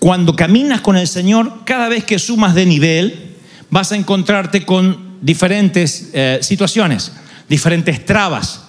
Cuando 0.00 0.34
caminas 0.34 0.80
con 0.80 0.96
el 0.96 1.06
Señor, 1.06 1.60
cada 1.66 1.90
vez 1.90 2.04
que 2.04 2.18
sumas 2.18 2.54
de 2.54 2.64
nivel, 2.64 3.36
vas 3.68 3.92
a 3.92 3.96
encontrarte 3.96 4.64
con 4.64 5.18
diferentes 5.20 6.08
eh, 6.14 6.38
situaciones, 6.40 7.12
diferentes 7.50 8.06
trabas. 8.06 8.64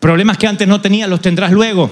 Problemas 0.00 0.36
que 0.36 0.46
antes 0.46 0.68
no 0.68 0.82
tenías 0.82 1.08
los 1.08 1.22
tendrás 1.22 1.50
luego, 1.50 1.90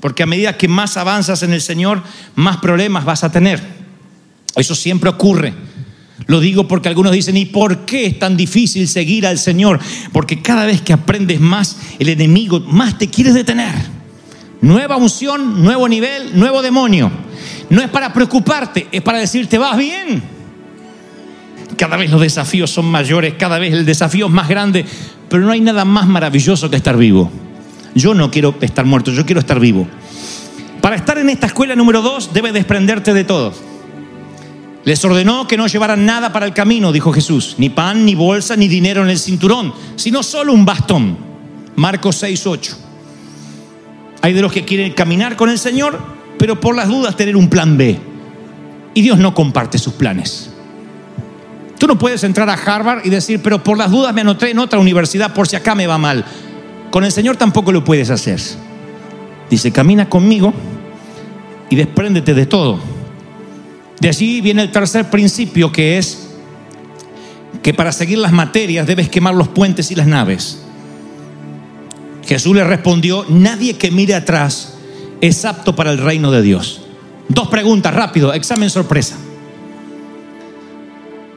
porque 0.00 0.22
a 0.22 0.26
medida 0.26 0.58
que 0.58 0.68
más 0.68 0.98
avanzas 0.98 1.42
en 1.42 1.54
el 1.54 1.62
Señor, 1.62 2.02
más 2.34 2.58
problemas 2.58 3.06
vas 3.06 3.24
a 3.24 3.32
tener. 3.32 3.62
Eso 4.54 4.74
siempre 4.74 5.08
ocurre. 5.08 5.54
Lo 6.26 6.40
digo 6.40 6.68
porque 6.68 6.90
algunos 6.90 7.12
dicen, 7.12 7.38
¿y 7.38 7.46
por 7.46 7.86
qué 7.86 8.04
es 8.04 8.18
tan 8.18 8.36
difícil 8.36 8.88
seguir 8.88 9.26
al 9.26 9.38
Señor? 9.38 9.80
Porque 10.12 10.42
cada 10.42 10.66
vez 10.66 10.82
que 10.82 10.92
aprendes 10.92 11.40
más, 11.40 11.78
el 11.98 12.10
enemigo 12.10 12.60
más 12.60 12.98
te 12.98 13.08
quiere 13.08 13.32
detener. 13.32 13.74
Nueva 14.60 14.96
unción, 14.96 15.62
nuevo 15.62 15.88
nivel, 15.88 16.38
nuevo 16.38 16.60
demonio. 16.60 17.25
No 17.70 17.82
es 17.82 17.88
para 17.88 18.12
preocuparte, 18.12 18.88
es 18.92 19.02
para 19.02 19.18
decirte, 19.18 19.58
vas 19.58 19.76
bien. 19.76 20.22
Cada 21.76 21.96
vez 21.96 22.10
los 22.10 22.20
desafíos 22.20 22.70
son 22.70 22.86
mayores, 22.86 23.34
cada 23.34 23.58
vez 23.58 23.72
el 23.72 23.84
desafío 23.84 24.26
es 24.26 24.32
más 24.32 24.48
grande, 24.48 24.84
pero 25.28 25.42
no 25.42 25.52
hay 25.52 25.60
nada 25.60 25.84
más 25.84 26.06
maravilloso 26.06 26.70
que 26.70 26.76
estar 26.76 26.96
vivo. 26.96 27.30
Yo 27.94 28.14
no 28.14 28.30
quiero 28.30 28.54
estar 28.60 28.84
muerto, 28.84 29.10
yo 29.10 29.26
quiero 29.26 29.40
estar 29.40 29.58
vivo. 29.58 29.86
Para 30.80 30.96
estar 30.96 31.18
en 31.18 31.28
esta 31.30 31.48
escuela 31.48 31.74
número 31.74 32.02
dos, 32.02 32.32
debes 32.32 32.52
desprenderte 32.52 33.12
de 33.12 33.24
todo. 33.24 33.52
Les 34.84 35.04
ordenó 35.04 35.48
que 35.48 35.56
no 35.56 35.66
llevaran 35.66 36.06
nada 36.06 36.32
para 36.32 36.46
el 36.46 36.52
camino, 36.52 36.92
dijo 36.92 37.12
Jesús, 37.12 37.56
ni 37.58 37.70
pan, 37.70 38.06
ni 38.06 38.14
bolsa, 38.14 38.54
ni 38.54 38.68
dinero 38.68 39.02
en 39.02 39.10
el 39.10 39.18
cinturón, 39.18 39.74
sino 39.96 40.22
solo 40.22 40.52
un 40.52 40.64
bastón. 40.64 41.18
Marcos 41.74 42.16
6, 42.16 42.46
8. 42.46 42.78
Hay 44.22 44.32
de 44.32 44.42
los 44.42 44.52
que 44.52 44.64
quieren 44.64 44.92
caminar 44.92 45.34
con 45.34 45.50
el 45.50 45.58
Señor, 45.58 45.98
pero 46.38 46.60
por 46.60 46.74
las 46.74 46.88
dudas 46.88 47.16
tener 47.16 47.36
un 47.36 47.48
plan 47.48 47.76
B. 47.76 47.98
Y 48.94 49.02
Dios 49.02 49.18
no 49.18 49.34
comparte 49.34 49.78
sus 49.78 49.94
planes. 49.94 50.50
Tú 51.78 51.86
no 51.86 51.98
puedes 51.98 52.24
entrar 52.24 52.48
a 52.48 52.54
Harvard 52.54 53.04
y 53.04 53.10
decir, 53.10 53.40
pero 53.42 53.62
por 53.62 53.76
las 53.76 53.90
dudas 53.90 54.14
me 54.14 54.22
anoté 54.22 54.50
en 54.50 54.58
otra 54.58 54.78
universidad 54.78 55.34
por 55.34 55.46
si 55.46 55.56
acá 55.56 55.74
me 55.74 55.86
va 55.86 55.98
mal. 55.98 56.24
Con 56.90 57.04
el 57.04 57.12
Señor 57.12 57.36
tampoco 57.36 57.72
lo 57.72 57.84
puedes 57.84 58.10
hacer. 58.10 58.40
Dice, 59.50 59.70
camina 59.72 60.08
conmigo 60.08 60.54
y 61.68 61.76
despréndete 61.76 62.32
de 62.32 62.46
todo. 62.46 62.80
De 64.00 64.08
allí 64.08 64.40
viene 64.40 64.62
el 64.62 64.70
tercer 64.70 65.10
principio 65.10 65.70
que 65.70 65.98
es 65.98 66.28
que 67.62 67.74
para 67.74 67.92
seguir 67.92 68.18
las 68.18 68.32
materias 68.32 68.86
debes 68.86 69.08
quemar 69.08 69.34
los 69.34 69.48
puentes 69.48 69.90
y 69.90 69.94
las 69.94 70.06
naves. 70.06 70.62
Jesús 72.26 72.54
le 72.56 72.64
respondió, 72.64 73.24
nadie 73.28 73.76
que 73.76 73.90
mire 73.90 74.14
atrás 74.14 74.75
es 75.20 75.44
apto 75.44 75.74
para 75.74 75.90
el 75.90 75.98
reino 75.98 76.30
de 76.30 76.42
Dios. 76.42 76.80
Dos 77.28 77.48
preguntas, 77.48 77.94
rápido, 77.94 78.32
examen 78.32 78.70
sorpresa. 78.70 79.16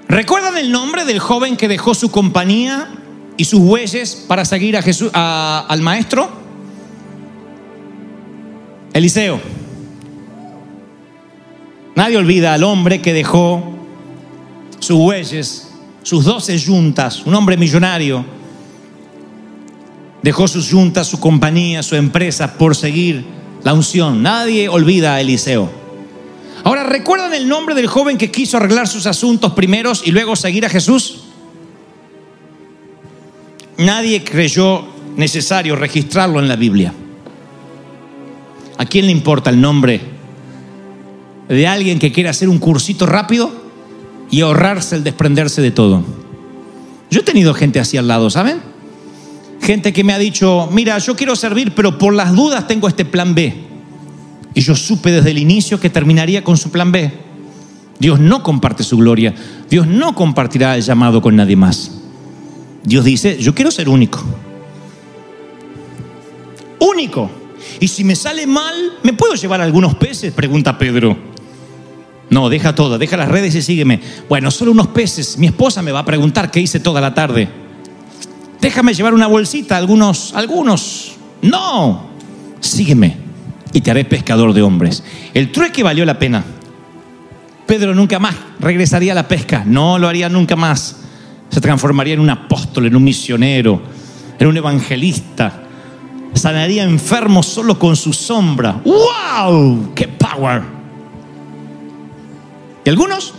¿Recuerdan 0.08 0.58
el 0.58 0.72
nombre 0.72 1.06
del 1.06 1.20
joven 1.20 1.56
que 1.56 1.68
dejó 1.68 1.94
su 1.94 2.10
compañía 2.12 2.90
y 3.38 3.46
sus 3.46 3.60
bueyes 3.60 4.16
para 4.28 4.44
seguir 4.44 4.76
a 4.76 4.82
Jesús, 4.82 5.12
al 5.14 5.82
maestro? 5.82 6.30
Eliseo. 8.94 9.40
Nadie 11.96 12.18
olvida 12.18 12.54
al 12.54 12.64
hombre 12.64 13.02
que 13.02 13.14
dejó 13.14 13.64
sus 14.80 14.98
bueyes, 14.98 15.70
sus 16.02 16.26
doce 16.26 16.58
yuntas, 16.58 17.26
un 17.26 17.36
hombre 17.36 17.58
millonario. 17.58 18.26
Dejó 20.22 20.48
sus 20.48 20.70
yuntas, 20.70 21.08
su 21.08 21.20
compañía, 21.20 21.84
su 21.84 21.96
empresa 21.96 22.58
por 22.58 22.76
seguir 22.76 23.39
unción. 23.74 24.24
Nadie 24.24 24.70
olvida 24.70 25.16
a 25.16 25.22
Eliseo. 25.22 25.70
Ahora, 26.64 26.84
¿recuerdan 26.84 27.34
el 27.34 27.48
nombre 27.48 27.76
del 27.76 27.88
joven 27.88 28.18
que 28.18 28.32
quiso 28.32 28.58
arreglar 28.58 28.88
sus 28.88 29.06
asuntos 29.06 29.54
primeros 29.54 30.04
y 30.06 30.12
luego 30.12 30.36
seguir 30.36 30.66
a 30.66 30.70
Jesús? 30.70 31.22
Nadie 33.78 34.24
creyó 34.24 34.84
necesario 35.16 35.76
registrarlo 35.76 36.40
en 36.40 36.48
la 36.48 36.56
Biblia. 36.56 36.94
¿A 38.78 38.86
quién 38.86 39.06
le 39.06 39.12
importa 39.12 39.50
el 39.50 39.60
nombre 39.60 40.02
de 41.48 41.68
alguien 41.68 42.00
que 42.00 42.12
quiere 42.12 42.30
hacer 42.30 42.50
un 42.50 42.60
cursito 42.60 43.06
rápido 43.06 43.52
y 44.32 44.42
ahorrarse 44.42 44.96
el 44.96 45.04
desprenderse 45.04 45.62
de 45.62 45.72
todo? 45.72 46.04
Yo 47.10 47.22
he 47.22 47.24
tenido 47.24 47.54
gente 47.54 47.80
así 47.80 47.98
al 47.98 48.08
lado, 48.08 48.30
¿saben? 48.30 48.69
Gente 49.62 49.94
que 49.94 50.04
me 50.04 50.14
ha 50.14 50.20
dicho, 50.20 50.70
mira, 50.72 50.98
yo 50.98 51.16
quiero 51.16 51.36
servir, 51.36 51.74
pero 51.76 51.98
por 51.98 52.14
las 52.14 52.34
dudas 52.34 52.68
tengo 52.68 52.88
este 52.88 53.06
plan 53.06 53.36
B. 53.36 53.54
Y 54.54 54.62
yo 54.62 54.76
supe 54.76 55.12
desde 55.12 55.32
el 55.32 55.38
inicio 55.38 55.80
que 55.80 55.90
terminaría 55.90 56.44
con 56.44 56.58
su 56.58 56.72
plan 56.72 56.92
B. 56.92 57.12
Dios 58.00 58.20
no 58.20 58.42
comparte 58.42 58.84
su 58.84 58.98
gloria. 58.98 59.36
Dios 59.70 59.86
no 59.86 60.16
compartirá 60.16 60.76
el 60.76 60.82
llamado 60.82 61.22
con 61.22 61.36
nadie 61.36 61.56
más. 61.56 61.92
Dios 62.84 63.04
dice, 63.04 63.38
yo 63.38 63.54
quiero 63.54 63.72
ser 63.72 63.90
único. 63.90 64.24
Único. 66.80 67.30
Y 67.80 67.90
si 67.90 68.04
me 68.04 68.16
sale 68.16 68.48
mal, 68.48 68.74
¿me 69.04 69.14
puedo 69.14 69.36
llevar 69.36 69.62
algunos 69.62 69.96
peces? 69.96 70.34
Pregunta 70.34 70.78
Pedro. 70.78 71.18
No, 72.30 72.48
deja 72.48 72.74
todo, 72.76 72.98
deja 72.98 73.18
las 73.18 73.28
redes 73.28 73.56
y 73.56 73.62
sígueme. 73.62 74.00
Bueno, 74.30 74.50
solo 74.52 74.72
unos 74.72 74.88
peces. 74.88 75.38
Mi 75.38 75.48
esposa 75.48 75.82
me 75.82 75.92
va 75.92 76.00
a 76.00 76.06
preguntar 76.06 76.52
qué 76.52 76.62
hice 76.62 76.80
toda 76.80 77.02
la 77.02 77.14
tarde. 77.14 77.50
Déjame 78.62 78.94
llevar 78.94 79.14
una 79.14 79.28
bolsita, 79.28 79.78
algunos, 79.78 80.34
algunos. 80.34 81.16
No, 81.42 82.10
sígueme 82.60 83.30
y 83.74 83.82
te 83.82 83.92
haré 83.92 84.06
pescador 84.06 84.54
de 84.54 84.62
hombres. 84.62 85.04
El 85.34 85.52
trueque 85.52 85.84
valió 85.84 86.06
la 86.06 86.20
pena. 86.20 86.44
Pedro 87.66 87.94
nunca 87.94 88.20
más 88.20 88.36
regresaría 88.60 89.12
a 89.12 89.16
la 89.16 89.28
pesca, 89.28 89.64
no 89.66 90.00
lo 90.00 90.08
haría 90.08 90.28
nunca 90.28 90.56
más. 90.56 90.98
Se 91.50 91.62
transformaría 91.62 92.16
en 92.16 92.20
un 92.20 92.30
apóstol, 92.30 92.88
en 92.88 92.96
un 92.96 93.04
misionero, 93.04 93.82
en 94.38 94.48
un 94.48 94.58
evangelista. 94.58 95.64
Sanaría 96.34 96.84
enfermos 96.84 97.46
solo 97.46 97.78
con 97.78 97.96
su 97.96 98.14
sombra. 98.14 98.82
¡Wow! 98.84 99.94
¡Qué 99.96 100.08
power! 100.08 100.62
Y 102.86 102.90
algunos 102.90 103.34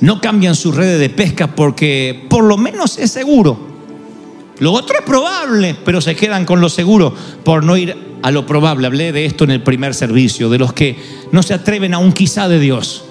no 0.00 0.20
cambian 0.20 0.54
su 0.54 0.72
red 0.72 0.98
de 0.98 1.10
pesca 1.10 1.48
porque 1.48 2.26
por 2.28 2.44
lo 2.44 2.56
menos 2.56 2.98
es 2.98 3.10
seguro. 3.10 3.67
Lo 4.60 4.72
otro 4.72 4.98
es 4.98 5.04
probable, 5.04 5.76
pero 5.84 6.00
se 6.00 6.16
quedan 6.16 6.44
con 6.44 6.60
lo 6.60 6.68
seguro 6.68 7.14
por 7.44 7.64
no 7.64 7.76
ir 7.76 7.96
a 8.22 8.30
lo 8.30 8.46
probable. 8.46 8.86
Hablé 8.86 9.12
de 9.12 9.24
esto 9.24 9.44
en 9.44 9.50
el 9.50 9.62
primer 9.62 9.94
servicio, 9.94 10.48
de 10.48 10.58
los 10.58 10.72
que 10.72 10.96
no 11.32 11.42
se 11.42 11.54
atreven 11.54 11.94
a 11.94 11.98
un 11.98 12.12
quizá 12.12 12.48
de 12.48 12.58
Dios. 12.58 13.04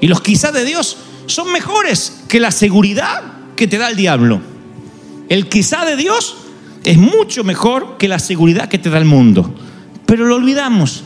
Y 0.00 0.08
los 0.08 0.20
quizá 0.20 0.50
de 0.52 0.64
Dios 0.64 0.96
son 1.26 1.52
mejores 1.52 2.22
que 2.28 2.40
la 2.40 2.50
seguridad 2.50 3.22
que 3.54 3.66
te 3.66 3.78
da 3.78 3.88
el 3.88 3.96
diablo. 3.96 4.40
El 5.28 5.48
quizá 5.48 5.84
de 5.84 5.96
Dios 5.96 6.36
es 6.84 6.98
mucho 6.98 7.44
mejor 7.44 7.96
que 7.98 8.08
la 8.08 8.18
seguridad 8.18 8.68
que 8.68 8.78
te 8.78 8.90
da 8.90 8.98
el 8.98 9.04
mundo. 9.04 9.54
Pero 10.06 10.26
lo 10.26 10.36
olvidamos. 10.36 11.04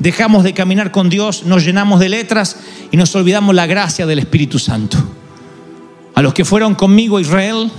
Dejamos 0.00 0.42
de 0.42 0.54
caminar 0.54 0.90
con 0.90 1.10
Dios, 1.10 1.44
nos 1.44 1.64
llenamos 1.64 2.00
de 2.00 2.08
letras 2.08 2.56
y 2.90 2.96
nos 2.96 3.14
olvidamos 3.14 3.54
la 3.54 3.66
gracia 3.66 4.04
del 4.04 4.18
Espíritu 4.18 4.58
Santo. 4.58 4.98
A 6.14 6.22
los 6.22 6.34
que 6.34 6.44
fueron 6.44 6.74
conmigo 6.74 7.18
a 7.18 7.20
Israel 7.20 7.70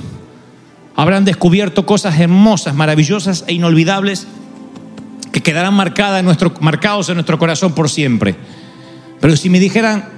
habrán 0.96 1.26
descubierto 1.26 1.86
cosas 1.86 2.20
hermosas, 2.20 2.76
maravillosas 2.76 3.44
e 3.48 3.54
inolvidables 3.54 4.28
que 5.32 5.42
quedarán 5.42 5.74
marcadas 5.74 6.20
en 6.20 6.26
nuestro, 6.26 6.54
marcados 6.60 7.10
en 7.10 7.16
nuestro 7.16 7.40
corazón 7.40 7.74
por 7.74 7.90
siempre. 7.90 8.36
Pero 9.20 9.36
si 9.36 9.50
me 9.50 9.60
dijeran, 9.60 10.10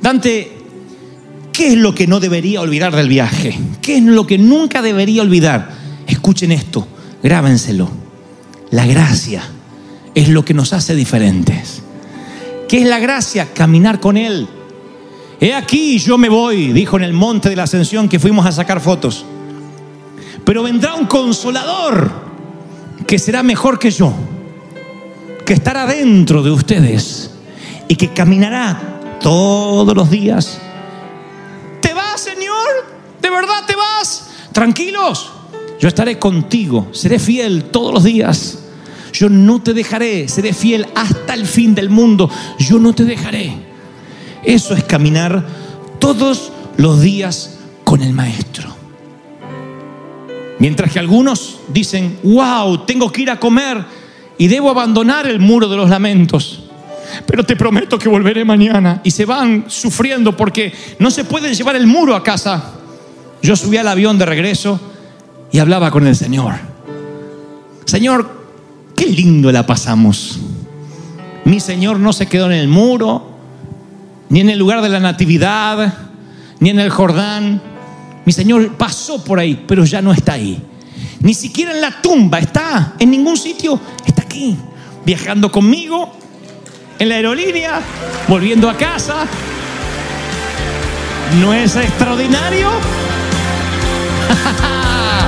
Dante, 0.00 0.58
¿qué 1.52 1.68
es 1.68 1.76
lo 1.76 1.94
que 1.94 2.06
no 2.06 2.20
debería 2.20 2.60
olvidar 2.60 2.94
del 2.94 3.08
viaje? 3.08 3.58
¿Qué 3.80 3.98
es 3.98 4.02
lo 4.02 4.26
que 4.26 4.38
nunca 4.38 4.82
debería 4.82 5.22
olvidar? 5.22 5.70
Escuchen 6.06 6.52
esto, 6.52 6.86
grábenselo. 7.22 7.90
La 8.70 8.86
gracia 8.86 9.42
es 10.14 10.28
lo 10.28 10.44
que 10.44 10.54
nos 10.54 10.72
hace 10.72 10.94
diferentes. 10.94 11.82
¿Qué 12.68 12.78
es 12.78 12.88
la 12.88 12.98
gracia? 12.98 13.52
Caminar 13.54 14.00
con 14.00 14.16
Él. 14.16 14.48
He 15.40 15.54
aquí, 15.54 15.98
yo 15.98 16.18
me 16.18 16.28
voy, 16.28 16.72
dijo 16.72 16.96
en 16.96 17.04
el 17.04 17.12
monte 17.12 17.50
de 17.50 17.56
la 17.56 17.64
ascensión 17.64 18.08
que 18.08 18.18
fuimos 18.18 18.46
a 18.46 18.52
sacar 18.52 18.80
fotos. 18.80 19.24
Pero 20.46 20.62
vendrá 20.62 20.94
un 20.94 21.06
consolador 21.06 22.08
que 23.04 23.18
será 23.18 23.42
mejor 23.42 23.80
que 23.80 23.90
yo, 23.90 24.12
que 25.44 25.54
estará 25.54 25.86
dentro 25.86 26.40
de 26.40 26.52
ustedes 26.52 27.32
y 27.88 27.96
que 27.96 28.12
caminará 28.12 29.18
todos 29.20 29.92
los 29.96 30.08
días. 30.08 30.60
¿Te 31.80 31.92
vas, 31.92 32.20
Señor? 32.20 32.68
¿De 33.20 33.28
verdad 33.28 33.66
te 33.66 33.74
vas? 33.74 34.28
Tranquilos, 34.52 35.32
yo 35.80 35.88
estaré 35.88 36.16
contigo, 36.16 36.90
seré 36.92 37.18
fiel 37.18 37.64
todos 37.64 37.92
los 37.92 38.04
días. 38.04 38.60
Yo 39.12 39.28
no 39.28 39.60
te 39.60 39.74
dejaré, 39.74 40.28
seré 40.28 40.52
fiel 40.52 40.86
hasta 40.94 41.34
el 41.34 41.44
fin 41.44 41.74
del 41.74 41.90
mundo. 41.90 42.30
Yo 42.60 42.78
no 42.78 42.94
te 42.94 43.04
dejaré. 43.04 43.52
Eso 44.44 44.74
es 44.74 44.84
caminar 44.84 45.44
todos 45.98 46.52
los 46.76 47.00
días 47.00 47.58
con 47.82 48.00
el 48.00 48.12
Maestro. 48.12 48.75
Mientras 50.58 50.92
que 50.92 50.98
algunos 50.98 51.60
dicen, 51.68 52.18
wow, 52.22 52.86
tengo 52.86 53.12
que 53.12 53.22
ir 53.22 53.30
a 53.30 53.38
comer 53.38 53.84
y 54.38 54.48
debo 54.48 54.70
abandonar 54.70 55.26
el 55.26 55.38
muro 55.38 55.68
de 55.68 55.76
los 55.76 55.90
lamentos. 55.90 56.62
Pero 57.26 57.44
te 57.44 57.56
prometo 57.56 57.98
que 57.98 58.08
volveré 58.08 58.44
mañana. 58.44 59.00
Y 59.04 59.10
se 59.10 59.24
van 59.24 59.64
sufriendo 59.68 60.36
porque 60.36 60.72
no 60.98 61.10
se 61.10 61.24
pueden 61.24 61.54
llevar 61.54 61.76
el 61.76 61.86
muro 61.86 62.14
a 62.14 62.22
casa. 62.22 62.72
Yo 63.42 63.54
subí 63.56 63.76
al 63.76 63.88
avión 63.88 64.18
de 64.18 64.26
regreso 64.26 64.80
y 65.52 65.58
hablaba 65.58 65.90
con 65.90 66.06
el 66.06 66.16
Señor. 66.16 66.54
Señor, 67.84 68.28
qué 68.96 69.06
lindo 69.06 69.52
la 69.52 69.66
pasamos. 69.66 70.40
Mi 71.44 71.60
Señor 71.60 72.00
no 72.00 72.12
se 72.12 72.26
quedó 72.26 72.46
en 72.46 72.52
el 72.58 72.66
muro, 72.66 73.30
ni 74.28 74.40
en 74.40 74.50
el 74.50 74.58
lugar 74.58 74.82
de 74.82 74.88
la 74.88 74.98
natividad, 74.98 75.94
ni 76.58 76.70
en 76.70 76.80
el 76.80 76.90
Jordán. 76.90 77.62
Mi 78.26 78.32
Señor 78.32 78.72
pasó 78.72 79.22
por 79.22 79.38
ahí, 79.38 79.64
pero 79.68 79.84
ya 79.84 80.02
no 80.02 80.12
está 80.12 80.32
ahí. 80.32 80.60
Ni 81.20 81.32
siquiera 81.32 81.70
en 81.70 81.80
la 81.80 82.02
tumba 82.02 82.40
está, 82.40 82.94
en 82.98 83.12
ningún 83.12 83.36
sitio, 83.36 83.78
está 84.04 84.22
aquí, 84.22 84.56
viajando 85.04 85.50
conmigo, 85.50 86.12
en 86.98 87.08
la 87.08 87.14
aerolínea, 87.14 87.80
volviendo 88.26 88.68
a 88.68 88.76
casa. 88.76 89.26
¿No 91.40 91.54
es 91.54 91.76
extraordinario? 91.76 92.68